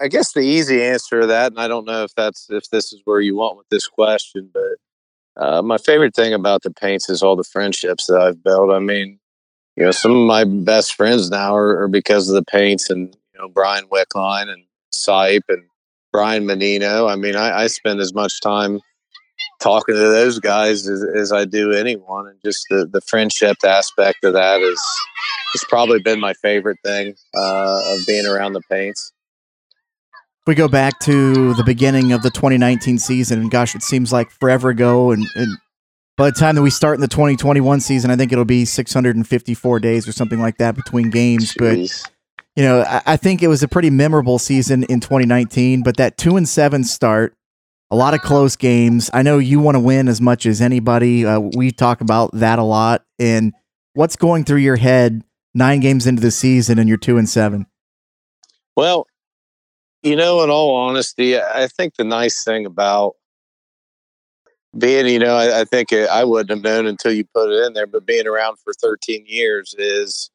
[0.00, 2.92] I guess the easy answer to that, and I don't know if that's if this
[2.92, 7.08] is where you want with this question, but uh, my favorite thing about the Paints
[7.08, 8.70] is all the friendships that I've built.
[8.70, 9.18] I mean,
[9.76, 13.14] you know, some of my best friends now are, are because of the Paints, and
[13.32, 15.64] you know, Brian Wickline and Sipe and
[16.12, 17.06] Brian Menino.
[17.06, 18.80] I mean, I, I spend as much time
[19.60, 24.24] talking to those guys as, as I do anyone, and just the, the friendship aspect
[24.24, 24.80] of that is
[25.52, 29.12] has probably been my favorite thing uh, of being around the paints.
[30.46, 34.30] We go back to the beginning of the 2019 season, and gosh, it seems like
[34.30, 35.10] forever ago.
[35.10, 35.58] And, and
[36.16, 39.80] by the time that we start in the 2021 season, I think it'll be 654
[39.80, 41.52] days or something like that between games.
[41.54, 42.02] Jeez.
[42.02, 42.10] But
[42.56, 45.82] you know, I, I think it was a pretty memorable season in 2019.
[45.82, 47.34] But that two and seven start
[47.90, 49.10] a lot of close games.
[49.12, 51.26] I know you want to win as much as anybody.
[51.26, 53.04] Uh, we talk about that a lot.
[53.18, 53.52] And
[53.94, 55.22] what's going through your head
[55.54, 57.66] nine games into the season and you're two and seven?
[58.76, 59.06] Well,
[60.02, 63.16] you know, in all honesty, I think the nice thing about
[64.78, 67.72] being, you know, I, I think I wouldn't have known until you put it in
[67.72, 70.30] there, but being around for 13 years is,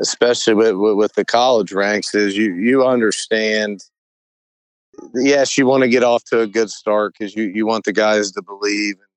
[0.00, 3.82] especially with, with, the college ranks, is you you understand
[5.14, 7.92] yes, you want to get off to a good start because you, you want the
[7.92, 9.08] guys to believe and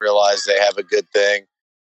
[0.00, 1.44] realize they have a good thing.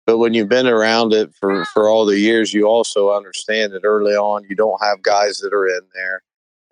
[0.06, 3.86] But when you've been around it for, for all the years, you also understand that
[3.86, 6.22] early on you don't have guys that are in there.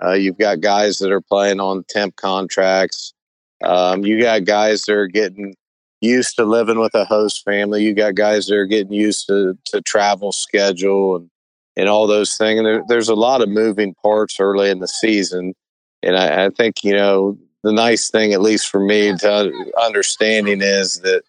[0.04, 3.14] Uh, you've got guys that are playing on temp contracts.
[3.64, 5.56] Um, you got guys that are getting
[6.02, 7.84] used to living with a host family.
[7.84, 11.30] You got guys that are getting used to, to travel schedule and,
[11.76, 12.60] and all those things.
[12.60, 15.54] And there, there's a lot of moving parts early in the season
[16.04, 20.62] and I, I, think you know the nice thing, at least for me, to understanding
[20.62, 21.24] is that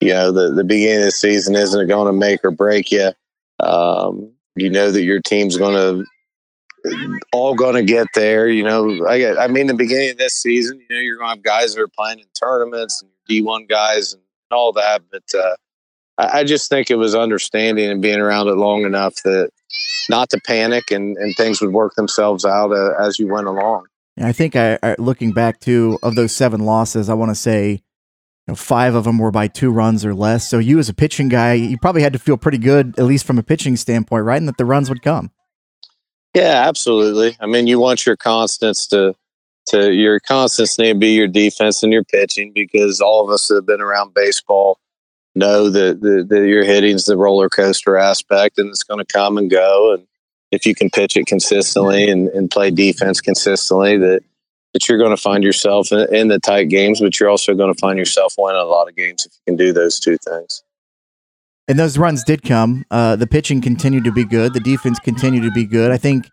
[0.00, 3.10] you know the the beginning of the season isn't going to make or break you.
[3.60, 6.04] Um, you know that your team's going to
[7.32, 8.48] all going to get there.
[8.48, 11.36] You know, I I mean, the beginning of this season, you know, you're going to
[11.36, 15.24] have guys that are playing in tournaments and D1 guys and all that, but.
[15.34, 15.56] Uh,
[16.16, 19.50] I just think it was understanding and being around it long enough that
[20.08, 23.86] not to panic and, and things would work themselves out uh, as you went along.
[24.20, 27.70] I think I, I, looking back to of those seven losses, I want to say
[27.70, 30.48] you know, five of them were by two runs or less.
[30.48, 33.26] So you as a pitching guy, you probably had to feel pretty good, at least
[33.26, 34.36] from a pitching standpoint, right?
[34.36, 35.32] And that the runs would come.
[36.34, 37.36] Yeah, absolutely.
[37.40, 39.14] I mean, you want your constants to
[39.66, 43.56] to your constants to be your defense and your pitching because all of us that
[43.56, 44.78] have been around baseball
[45.34, 49.36] know that, that, that your hitting's the roller coaster aspect and it's going to come
[49.38, 50.06] and go and
[50.54, 54.22] if you can pitch it consistently and, and play defense consistently, that
[54.72, 57.72] that you're going to find yourself in, in, the tight games, but you're also going
[57.72, 60.64] to find yourself winning a lot of games if you can do those two things.
[61.68, 62.84] And those runs did come.
[62.90, 64.52] Uh, the pitching continued to be good.
[64.52, 65.92] The defense continued to be good.
[65.92, 66.26] I think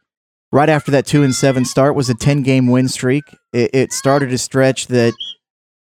[0.52, 3.24] right after that two and seven start was a ten game win streak.
[3.54, 5.14] It, it started a stretch that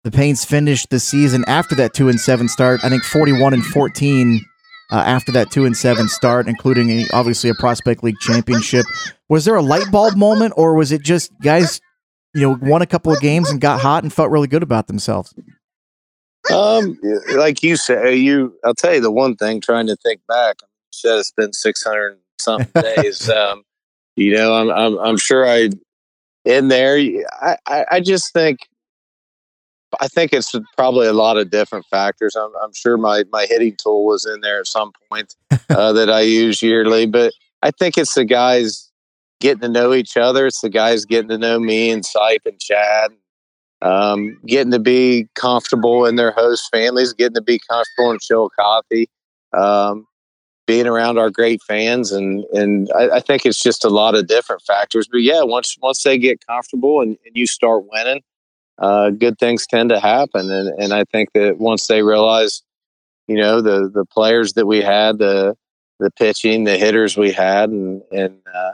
[0.05, 2.81] the Paints finished the season after that two and seven start.
[2.85, 4.45] I think forty one and fourteen
[4.91, 8.85] uh, after that two and seven start, including a, obviously a prospect league championship.
[9.29, 11.81] Was there a light bulb moment, or was it just guys,
[12.35, 14.89] you know, won a couple of games and got hot and felt really good about
[14.89, 15.35] themselves?
[16.53, 16.99] Um,
[17.35, 19.61] like you say, you I'll tell you the one thing.
[19.61, 20.57] Trying to think back,
[20.93, 23.31] said it's been six hundred something days.
[23.31, 23.63] um,
[24.17, 25.71] you know, I'm I'm I'm sure I
[26.45, 26.97] in there.
[27.41, 28.61] I I, I just think
[30.01, 32.35] I think it's probably a lot of different factors.
[32.37, 35.35] I'm, I'm sure my, my hitting tool was in there at some point
[35.71, 38.91] uh, that I use yearly, but I think it's the guys
[39.41, 40.47] getting to know each other.
[40.47, 43.11] It's the guys getting to know me and Sipe and Chad,
[43.83, 49.09] um, getting to be comfortable in their host families, getting to be comfortable in Chillicothe.
[49.53, 50.07] Um,
[50.73, 54.27] being around our great fans, and and I, I, think it's just a lot of
[54.27, 55.07] different factors.
[55.07, 58.23] But yeah, once once they get comfortable and, and you start winning,
[58.79, 60.51] uh, good things tend to happen.
[60.51, 62.63] And and I think that once they realize,
[63.29, 65.55] you know, the the players that we had, the
[66.01, 68.71] the pitching, the hitters we had, and and uh,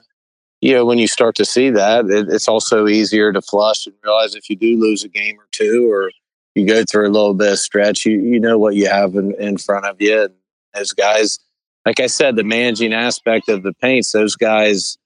[0.61, 3.97] you know, when you start to see that, it, it's also easier to flush and
[4.05, 6.13] realize if you do lose a game or two, or
[6.55, 9.35] you go through a little bit of stretch, you you know what you have in,
[9.41, 10.23] in front of you.
[10.23, 10.35] And
[10.75, 11.41] those guys,
[11.85, 14.99] like I said, the managing aspect of the paints, those guys,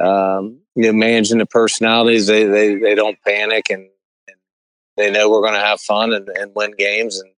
[0.00, 3.88] um, you know, managing the personalities, they they they don't panic and,
[4.28, 4.36] and
[4.96, 7.20] they know we're going to have fun and, and win games.
[7.20, 7.30] And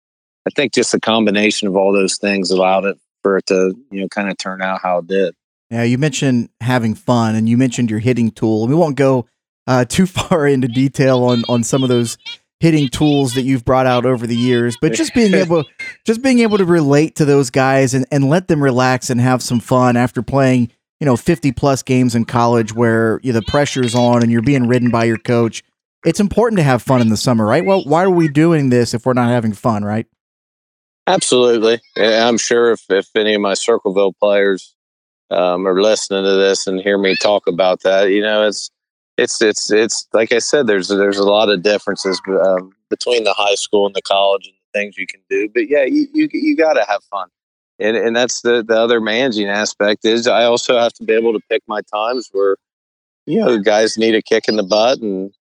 [0.46, 4.00] I think just a combination of all those things allowed it for it to you
[4.00, 5.34] know kind of turn out how it did.
[5.70, 8.66] Yeah, you mentioned having fun, and you mentioned your hitting tool.
[8.68, 9.26] We won't go
[9.66, 12.16] uh, too far into detail on on some of those
[12.64, 15.64] hitting tools that you've brought out over the years, but just being able
[16.06, 19.42] just being able to relate to those guys and, and let them relax and have
[19.42, 23.46] some fun after playing, you know, 50 plus games in college where you know, the
[23.46, 25.62] pressure's on and you're being ridden by your coach.
[26.06, 27.66] It's important to have fun in the summer, right?
[27.66, 30.06] Well, why are we doing this if we're not having fun, right?
[31.06, 31.80] Absolutely.
[31.98, 34.74] I'm sure if, if any of my Circleville players
[35.30, 38.70] um, are listening to this and hear me talk about that, you know, it's
[39.16, 43.34] it's it's it's like I said, there's there's a lot of differences um, between the
[43.34, 45.48] high school and the college and the things you can do.
[45.52, 47.28] But yeah, you you, you got to have fun,
[47.78, 51.32] and and that's the the other managing aspect is I also have to be able
[51.32, 52.56] to pick my times where
[53.26, 55.32] you know guys need a kick in the butt and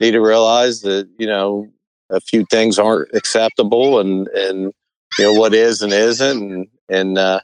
[0.00, 1.68] need to realize that you know
[2.10, 4.72] a few things aren't acceptable and and
[5.18, 7.40] you know what is and isn't and and uh,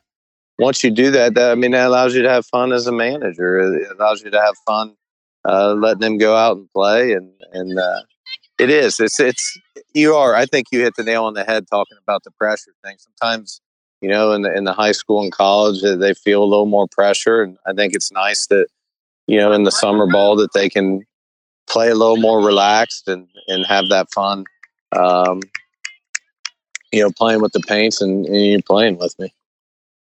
[0.58, 2.92] once you do that, that I mean that allows you to have fun as a
[2.92, 3.58] manager.
[3.58, 4.94] It allows you to have fun
[5.48, 7.12] uh, letting them go out and play.
[7.12, 8.02] And and uh,
[8.58, 9.00] it is.
[9.00, 9.58] It's it's
[9.94, 10.34] you are.
[10.34, 12.96] I think you hit the nail on the head talking about the pressure thing.
[12.98, 13.60] Sometimes
[14.00, 16.86] you know in the in the high school and college they feel a little more
[16.88, 18.66] pressure, and I think it's nice that
[19.26, 21.04] you know in the summer ball that they can
[21.68, 24.44] play a little more relaxed and and have that fun.
[24.96, 25.40] Um,
[26.92, 29.30] you know, playing with the paints and, and you're playing with me.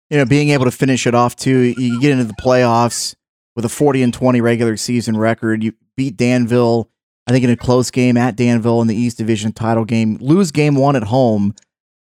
[0.09, 1.73] You know, being able to finish it off too.
[1.77, 3.13] You get into the playoffs
[3.57, 5.63] with a 40 and 20 regular season record.
[5.63, 6.91] You beat Danville,
[7.25, 10.17] I think, in a close game at Danville in the East Division title game.
[10.21, 11.55] Lose game one at home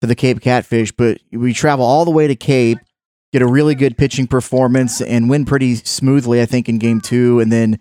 [0.00, 2.78] to the Cape Catfish, but we travel all the way to Cape,
[3.32, 7.38] get a really good pitching performance, and win pretty smoothly, I think, in game two.
[7.38, 7.78] And then,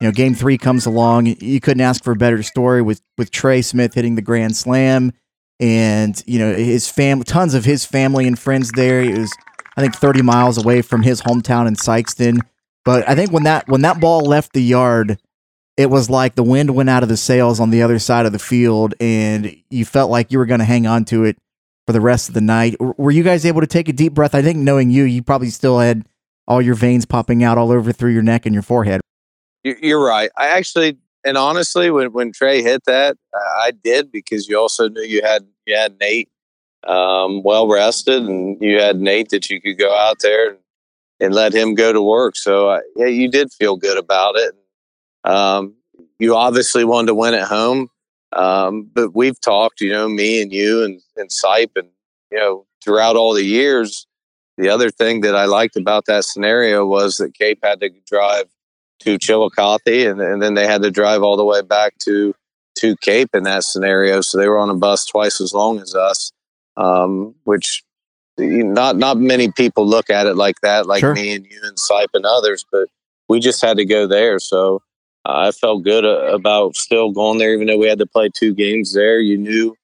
[0.00, 1.26] you know, game three comes along.
[1.26, 5.12] You couldn't ask for a better story with with Trey Smith hitting the grand slam,
[5.60, 9.00] and you know his family, tons of his family and friends there.
[9.00, 9.32] It was,
[9.76, 12.40] I think, 30 miles away from his hometown in Sikeston
[12.84, 15.18] but I think when that when that ball left the yard,
[15.76, 18.32] it was like the wind went out of the sails on the other side of
[18.32, 21.38] the field, and you felt like you were going to hang on to it
[21.86, 22.76] for the rest of the night.
[22.80, 24.34] Were you guys able to take a deep breath?
[24.34, 26.06] I think knowing you, you probably still had
[26.46, 29.00] all your veins popping out all over through your neck and your forehead.
[29.62, 30.30] You're right.
[30.36, 35.02] I actually, and honestly, when when Trey hit that, I did because you also knew
[35.02, 36.28] you had you had Nate
[36.86, 40.58] um, well rested, and you had Nate that you could go out there and
[41.24, 42.36] and let him go to work.
[42.36, 44.54] So uh, yeah, you did feel good about it.
[45.24, 45.74] Um,
[46.18, 47.88] you obviously wanted to win at home,
[48.32, 51.88] um, but we've talked, you know, me and you and and Sipe, and
[52.30, 54.06] you know, throughout all the years.
[54.56, 58.44] The other thing that I liked about that scenario was that Cape had to drive
[59.00, 62.34] to Chillicothe, and, and then they had to drive all the way back to
[62.76, 64.20] to Cape in that scenario.
[64.20, 66.32] So they were on a bus twice as long as us,
[66.76, 67.82] um, which
[68.38, 71.14] not not many people look at it like that, like sure.
[71.14, 72.64] me and you and Sipe and others.
[72.70, 72.88] But
[73.28, 74.82] we just had to go there, so
[75.26, 78.28] uh, I felt good uh, about still going there, even though we had to play
[78.28, 79.20] two games there.
[79.20, 79.76] You knew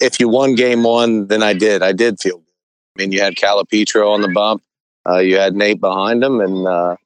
[0.00, 1.82] if you won game one, then I did.
[1.82, 2.46] I did feel good.
[2.96, 4.62] I mean, you had Calipetro on the bump,
[5.08, 6.96] uh, you had Nate behind him, and uh,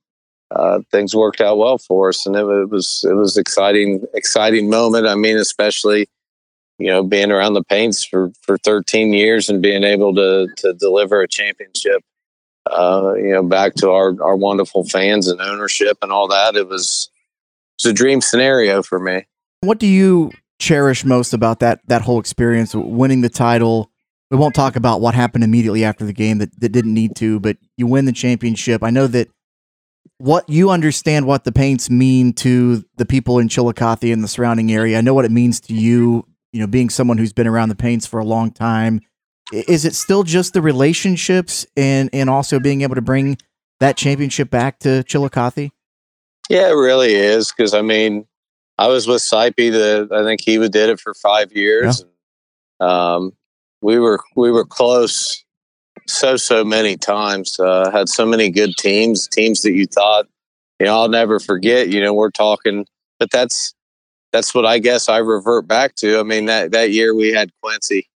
[0.51, 2.27] uh, things worked out well for us.
[2.27, 5.07] And it, it was it was exciting, exciting moment.
[5.07, 6.09] I mean, especially
[6.79, 10.75] you know, being around the paints for, for 13 years and being able to, to
[10.75, 12.03] deliver a championship,
[12.71, 16.57] uh, you know, back to our, our wonderful fans and ownership and all that.
[16.57, 17.11] It was,
[17.79, 19.25] it was a dream scenario for me.
[19.61, 23.91] What do you cherish most about that, that whole experience, winning the title?
[24.31, 27.41] We won't talk about what happened immediately after the game that, that didn't need to,
[27.41, 28.83] but you win the championship.
[28.83, 29.29] I know that
[30.19, 34.73] what you understand what the paints mean to the people in Chillicothe and the surrounding
[34.73, 34.99] area.
[34.99, 37.77] I know what it means to you you know, being someone who's been around the
[37.77, 39.01] paints for a long time,
[39.53, 43.39] is it still just the relationships and and also being able to bring
[43.81, 45.71] that championship back to Chillicothe?
[46.49, 48.27] Yeah, it really is because I mean,
[48.79, 49.57] I was with Sipe.
[49.57, 52.05] The I think he did it for five years.
[52.81, 53.15] Yeah.
[53.15, 53.33] Um,
[53.81, 55.45] we were we were close
[56.07, 57.59] so so many times.
[57.59, 60.27] Uh, had so many good teams, teams that you thought,
[60.81, 61.89] you know, I'll never forget.
[61.89, 62.87] You know, we're talking,
[63.19, 63.75] but that's
[64.37, 66.21] that's what I guess I revert back to.
[66.21, 68.09] I mean, that that year we had Quincy.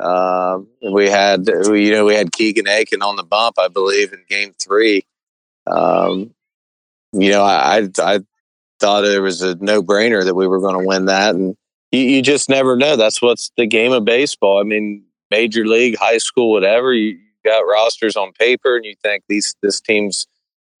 [0.00, 4.24] Um, we had, you know, we had Keegan Aiken on the bump, I believe, in
[4.28, 5.04] Game Three.
[5.66, 6.34] Um,
[7.12, 8.20] you know, I, I
[8.80, 11.54] thought it was a no brainer that we were going to win that, and
[11.92, 12.96] you, you just never know.
[12.96, 14.60] That's what's the game of baseball.
[14.60, 16.94] I mean, major league, high school, whatever.
[16.94, 20.26] You, got rosters on paper, and you think these this team's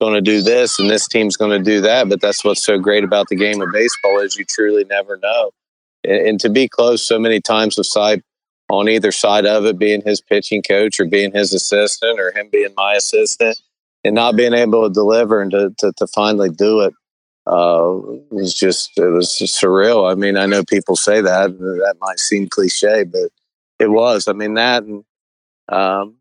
[0.00, 2.08] going to do this and this team's going to do that.
[2.08, 5.50] But that's what's so great about the game of baseball is you truly never know.
[6.04, 8.22] And, and to be close so many times with Sipe
[8.70, 12.48] on either side of it, being his pitching coach or being his assistant or him
[12.52, 13.58] being my assistant,
[14.04, 16.94] and not being able to deliver and to, to, to finally do it
[17.48, 17.98] uh,
[18.30, 20.10] was just it was just surreal.
[20.10, 23.30] I mean, I know people say that that might seem cliche, but
[23.78, 24.28] it was.
[24.28, 25.02] I mean that and
[25.70, 26.17] um,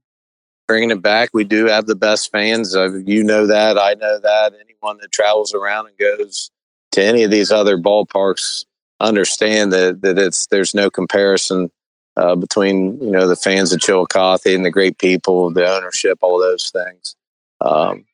[0.68, 1.30] bringing it back.
[1.34, 2.76] We do have the best fans.
[2.76, 3.78] You know that.
[3.78, 4.53] I know that.
[4.59, 6.51] Anyone that travels around and goes
[6.91, 8.65] to any of these other ballparks
[8.99, 11.70] understand that that it's there's no comparison
[12.18, 16.39] uh, between you know the fans of Chillicothe and the great people, the ownership, all
[16.39, 17.15] those things.
[17.61, 18.05] Um,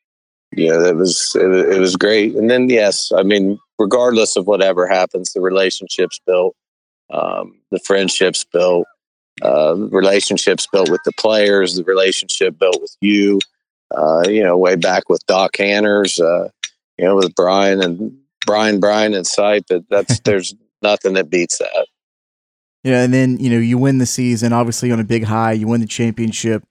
[0.52, 2.34] you know, it was it, it was great.
[2.34, 6.54] And then yes, I mean, regardless of whatever happens, the relationships built,
[7.10, 8.86] um, the friendships built,
[9.42, 13.40] uh, relationships built with the players, the relationship built with you.
[13.94, 16.48] Uh, you know, way back with Doc Hanners, uh,
[16.98, 18.16] you know, with Brian and
[18.46, 19.64] Brian, Brian and Sipe.
[19.68, 21.86] But that's there's nothing that beats that.
[22.82, 25.52] Yeah, and then you know you win the season, obviously on a big high.
[25.52, 26.64] You win the championship.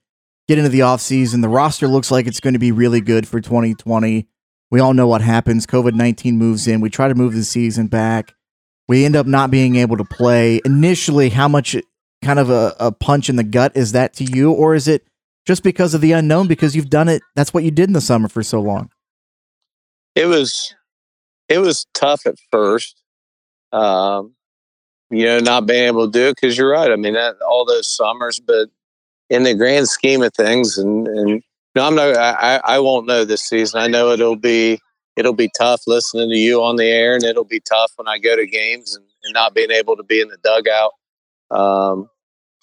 [0.46, 1.40] Get into the offseason.
[1.40, 4.28] The roster looks like it's going to be really good for 2020.
[4.70, 5.66] We all know what happens.
[5.66, 6.80] COVID 19 moves in.
[6.80, 8.34] We try to move the season back.
[8.86, 10.60] We end up not being able to play.
[10.64, 11.74] Initially, how much
[12.24, 15.06] kind of a, a punch in the gut is that to you, or is it
[15.46, 16.48] just because of the unknown?
[16.48, 18.90] Because you've done it, that's what you did in the summer for so long.
[20.14, 20.74] It was,
[21.48, 23.00] it was tough at first.
[23.72, 24.34] Um,
[25.10, 26.90] you know, not being able to do it because you're right.
[26.90, 28.68] I mean, that, all those summers, but
[29.30, 31.42] in the grand scheme of things, and and
[31.74, 32.16] no, I'm not.
[32.16, 33.80] I I won't know this season.
[33.80, 34.78] I know it'll be
[35.16, 38.18] it'll be tough listening to you on the air, and it'll be tough when I
[38.18, 40.92] go to games and, and not being able to be in the dugout.
[41.50, 42.08] Um,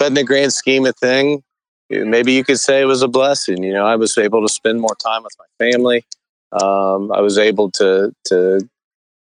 [0.01, 1.43] but in the grand scheme of thing,
[1.91, 3.61] maybe you could say it was a blessing.
[3.61, 6.03] You know, I was able to spend more time with my family.
[6.51, 8.67] Um, I was able to to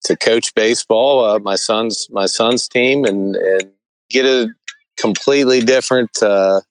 [0.06, 3.72] to coach baseball, uh, my son's my son's team, and and
[4.10, 4.48] get a
[4.96, 6.62] completely different uh,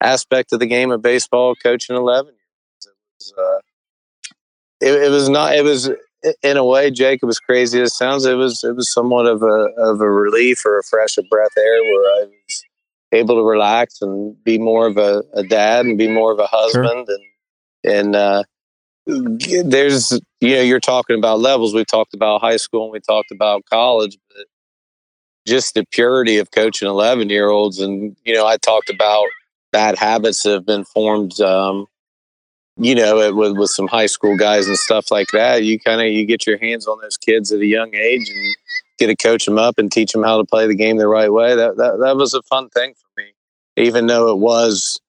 [0.00, 1.56] aspect of the game of baseball.
[1.56, 3.60] Coaching eleven years, it was, uh,
[4.80, 5.56] it, it was not.
[5.56, 5.90] It was
[6.44, 6.86] in a way.
[6.86, 8.26] It was crazy as it sounds.
[8.26, 11.58] It was it was somewhat of a of a relief or a fresh of breath
[11.58, 12.26] air where I
[13.14, 16.46] able to relax and be more of a, a dad and be more of a
[16.46, 17.16] husband sure.
[17.16, 17.24] and
[17.84, 18.42] and uh,
[19.06, 23.30] there's you know you're talking about levels we talked about high school and we talked
[23.30, 24.46] about college but
[25.46, 29.26] just the purity of coaching 11 year olds and you know i talked about
[29.72, 31.86] bad habits that have been formed um,
[32.78, 36.06] you know with, with some high school guys and stuff like that you kind of
[36.06, 38.56] you get your hands on those kids at a young age and
[38.98, 41.32] get to coach them up and teach them how to play the game the right
[41.32, 43.32] way that that, that was a fun thing for me,
[43.76, 45.00] even though it was,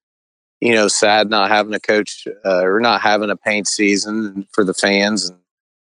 [0.61, 4.63] you know, sad not having a coach uh, or not having a paint season for
[4.63, 5.39] the fans and,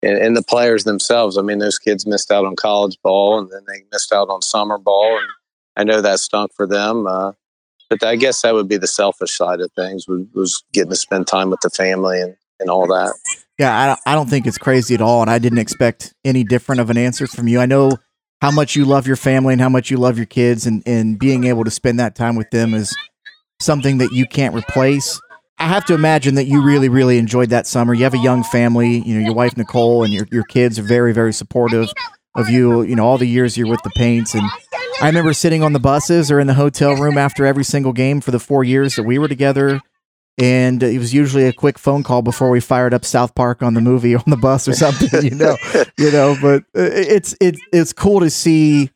[0.02, 1.38] and, and the players themselves.
[1.38, 4.42] I mean, those kids missed out on college ball and then they missed out on
[4.42, 5.28] summer ball, and
[5.76, 7.06] I know that stunk for them.
[7.06, 7.32] Uh,
[7.88, 10.96] but I guess that would be the selfish side of things was, was getting to
[10.96, 13.14] spend time with the family and, and all that.
[13.58, 16.44] Yeah, I don't, I don't think it's crazy at all, and I didn't expect any
[16.44, 17.58] different of an answer from you.
[17.58, 17.92] I know
[18.42, 21.18] how much you love your family and how much you love your kids and, and
[21.18, 22.94] being able to spend that time with them is
[23.60, 25.18] something that you can't replace.
[25.58, 27.94] I have to imagine that you really, really enjoyed that summer.
[27.94, 30.82] You have a young family, you know, your wife Nicole and your, your kids are
[30.82, 31.88] very, very supportive
[32.34, 34.34] of you, you know, all the years you're with the Paints.
[34.34, 34.46] And
[35.00, 38.20] I remember sitting on the buses or in the hotel room after every single game
[38.20, 39.80] for the four years that we were together
[40.38, 43.74] and it was usually a quick phone call before we fired up South Park on
[43.74, 45.56] the movie on the bus or something, you know,
[45.98, 46.36] you know.
[46.40, 48.90] But uh, it's it's it's cool to see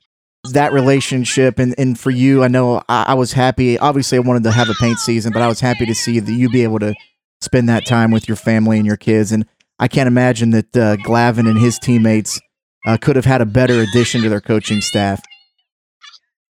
[0.53, 3.79] that relationship, and and for you, I know I, I, was happy.
[3.79, 6.33] Obviously, I wanted to have a paint season, but I was happy to see that
[6.33, 6.95] you be able to
[7.41, 9.33] spend that time with your family and your kids.
[9.33, 9.47] And
[9.79, 12.41] I can't imagine that uh, Glavine and his teammates
[12.87, 15.23] uh, could have had a better addition to their coaching staff.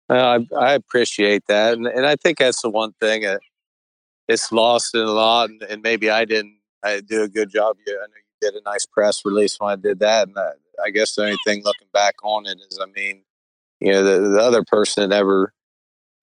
[0.10, 3.26] I, I appreciate that, and, and I think that's the one thing.
[3.26, 3.38] Uh,
[4.30, 7.76] it's lost in a lot, and, and, maybe I didn't I do a good job.
[7.86, 10.52] I know you did a nice press release when I did that, and I,
[10.86, 13.24] I guess the only thing looking back on it is, I mean,
[13.82, 15.52] you know, the, the other person ever,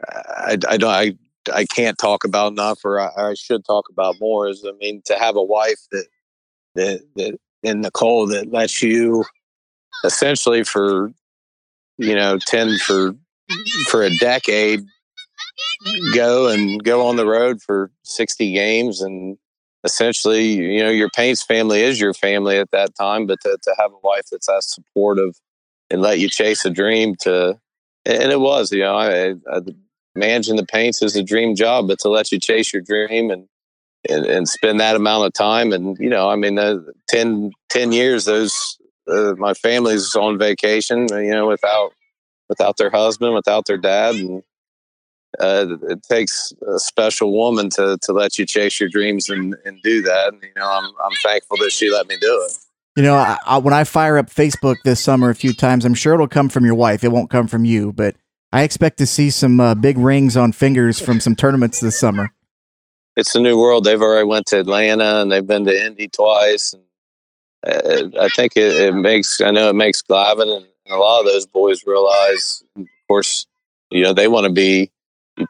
[0.08, 1.18] I, I don't, I
[1.52, 4.48] I can't talk about enough, or I, I should talk about more.
[4.48, 6.06] Is I mean, to have a wife that
[6.76, 9.24] that that in Nicole that lets you
[10.04, 11.12] essentially for
[11.98, 13.14] you know ten for
[13.88, 14.84] for a decade
[16.14, 19.38] go and go on the road for 60 games and
[19.84, 23.74] essentially you know your paints family is your family at that time but to, to
[23.78, 25.40] have a wife that's as supportive
[25.90, 27.58] and let you chase a dream to
[28.04, 29.60] and it was you know I, I,
[30.14, 33.48] managing the paints is a dream job but to let you chase your dream and
[34.08, 36.78] and, and spend that amount of time and you know i mean uh,
[37.08, 38.78] 10, 10 years those
[39.08, 41.92] uh, my family's on vacation you know without
[42.48, 44.42] without their husband without their dad and
[45.40, 49.80] uh, it takes a special woman to to let you chase your dreams and, and
[49.82, 50.32] do that.
[50.32, 52.56] And, you know, I'm I'm thankful that she let me do it.
[52.96, 55.94] You know, I, I, when I fire up Facebook this summer a few times, I'm
[55.94, 57.04] sure it'll come from your wife.
[57.04, 58.16] It won't come from you, but
[58.52, 62.30] I expect to see some uh, big rings on fingers from some tournaments this summer.
[63.14, 63.84] It's a new world.
[63.84, 66.74] They've already went to Atlanta and they've been to Indy twice.
[66.74, 69.42] And uh, I think it, it, makes.
[69.42, 72.62] I know it makes Glavin and a lot of those boys realize.
[72.76, 73.46] Of course,
[73.90, 74.90] you know they want to be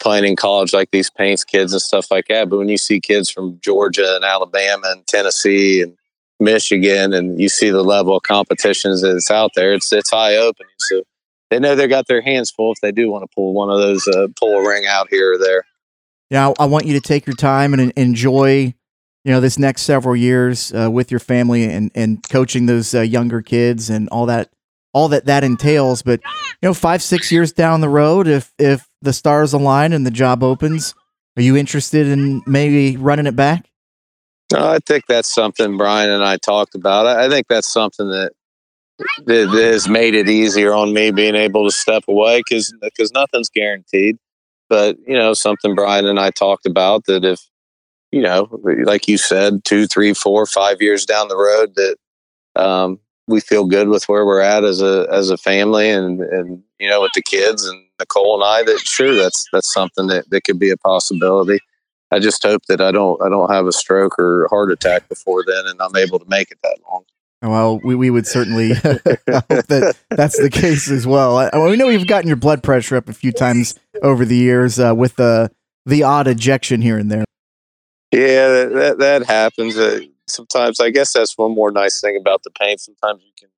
[0.00, 2.48] playing in college like these paints kids and stuff like that.
[2.48, 5.96] But when you see kids from Georgia and Alabama and Tennessee and
[6.40, 10.72] Michigan, and you see the level of competitions that's out there, it's it's eye opening.
[10.78, 11.02] So
[11.50, 13.78] they know they got their hands full if they do want to pull one of
[13.78, 15.64] those, uh, pull a ring out here or there.
[16.30, 18.74] Yeah, I want you to take your time and enjoy,
[19.24, 23.02] you know, this next several years uh, with your family and and coaching those uh,
[23.02, 24.50] younger kids and all that
[24.92, 26.02] all that that entails.
[26.02, 30.04] But you know, five six years down the road, if if the stars align and
[30.04, 30.94] the job opens,
[31.38, 33.70] are you interested in maybe running it back?
[34.52, 37.06] No, I think that's something Brian and I talked about.
[37.06, 38.32] I think that's something that
[39.26, 43.48] that has made it easier on me being able to step away because because nothing's
[43.48, 44.16] guaranteed.
[44.68, 47.40] But you know, something Brian and I talked about that if
[48.12, 48.48] you know,
[48.84, 51.96] like you said, two, three, four, five years down the road, that
[52.54, 56.62] um, we feel good with where we're at as a as a family and and
[56.78, 60.28] you know with the kids and Nicole and I that sure that's that's something that,
[60.30, 61.58] that could be a possibility.
[62.10, 65.44] I just hope that I don't I don't have a stroke or heart attack before
[65.46, 67.04] then and I'm able to make it that long.
[67.42, 71.36] Well, we, we would certainly hope that that's the case as well.
[71.36, 74.80] I, we know you've gotten your blood pressure up a few times over the years
[74.80, 75.50] uh, with the
[75.84, 77.24] the odd ejection here and there.
[78.12, 79.76] Yeah, that that, that happens.
[79.76, 82.78] Uh, sometimes I guess that's one more nice thing about the pain.
[82.78, 83.48] Sometimes you can,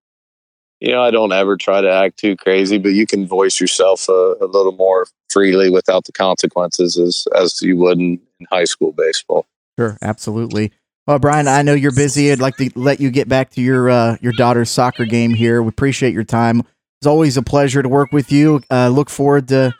[0.81, 4.09] you know, I don't ever try to act too crazy, but you can voice yourself
[4.09, 8.65] a, a little more freely without the consequences as as you would in, in high
[8.65, 9.47] school baseball.
[9.79, 10.73] Sure, absolutely.
[11.07, 12.31] Well, Brian, I know you're busy.
[12.31, 15.63] I'd like to let you get back to your uh, your daughter's soccer game here.
[15.63, 16.63] We appreciate your time.
[17.01, 18.61] It's always a pleasure to work with you.
[18.71, 19.75] Uh, look forward to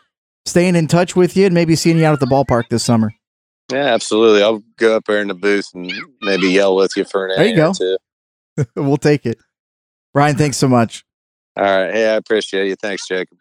[0.45, 3.11] staying in touch with you and maybe seeing you out at the ballpark this summer.
[3.71, 4.41] Yeah, absolutely.
[4.41, 5.91] I'll go up there in the booth and
[6.21, 7.73] maybe yell with you for an there you go.
[8.75, 9.37] we'll take it.
[10.13, 11.03] Brian, thanks so much.
[11.55, 11.93] All right.
[11.93, 12.75] Hey, I appreciate you.
[12.75, 13.37] Thanks, Jacob.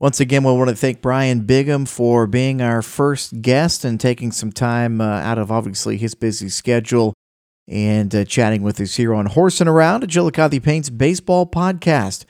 [0.00, 4.32] Once again, we want to thank Brian Bigham for being our first guest and taking
[4.32, 7.14] some time uh, out of obviously his busy schedule
[7.68, 12.24] and uh, chatting with us here on Horsing Around, a Chillicothe Paints baseball podcast.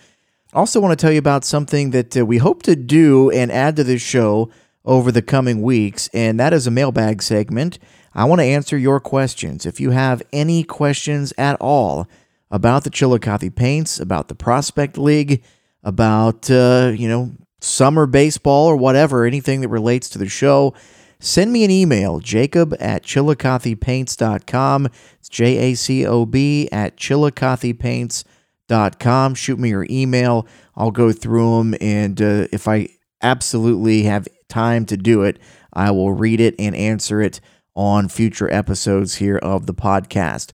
[0.52, 3.74] Also, want to tell you about something that uh, we hope to do and add
[3.76, 4.50] to this show
[4.84, 7.78] over the coming weeks, and that is a mailbag segment.
[8.14, 9.66] I want to answer your questions.
[9.66, 12.06] If you have any questions at all
[12.54, 15.42] about the Chillicothe Paints, about the Prospect League,
[15.82, 20.72] about, uh, you know, summer baseball or whatever, anything that relates to the show,
[21.18, 24.86] send me an email, jacob at chillicothepaints.com.
[25.18, 29.34] It's J A C O B at chillicothepaints.com.
[29.34, 30.46] Shoot me your email.
[30.76, 31.74] I'll go through them.
[31.80, 32.86] And uh, if I
[33.20, 35.40] absolutely have time to do it,
[35.72, 37.40] I will read it and answer it
[37.74, 40.52] on future episodes here of the podcast.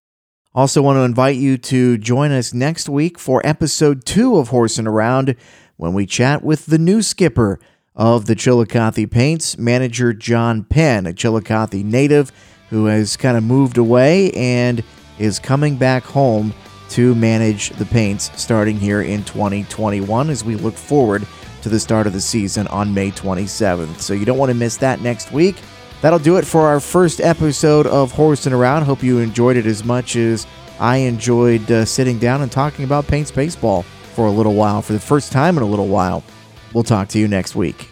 [0.53, 4.89] Also, want to invite you to join us next week for episode two of Horsing
[4.89, 5.37] Around
[5.77, 7.61] when we chat with the new skipper
[7.95, 12.33] of the Chillicothe Paints, manager John Penn, a Chillicothe native
[12.69, 14.83] who has kind of moved away and
[15.21, 16.53] is coming back home
[16.89, 21.25] to manage the Paints starting here in 2021 as we look forward
[21.63, 24.01] to the start of the season on May 27th.
[24.01, 25.55] So you don't want to miss that next week.
[26.01, 28.85] That'll do it for our first episode of Horsing Around.
[28.85, 30.47] Hope you enjoyed it as much as
[30.79, 33.83] I enjoyed uh, sitting down and talking about Paints baseball
[34.15, 36.25] for a little while, for the first time in a little while.
[36.73, 37.90] We'll talk to you next week.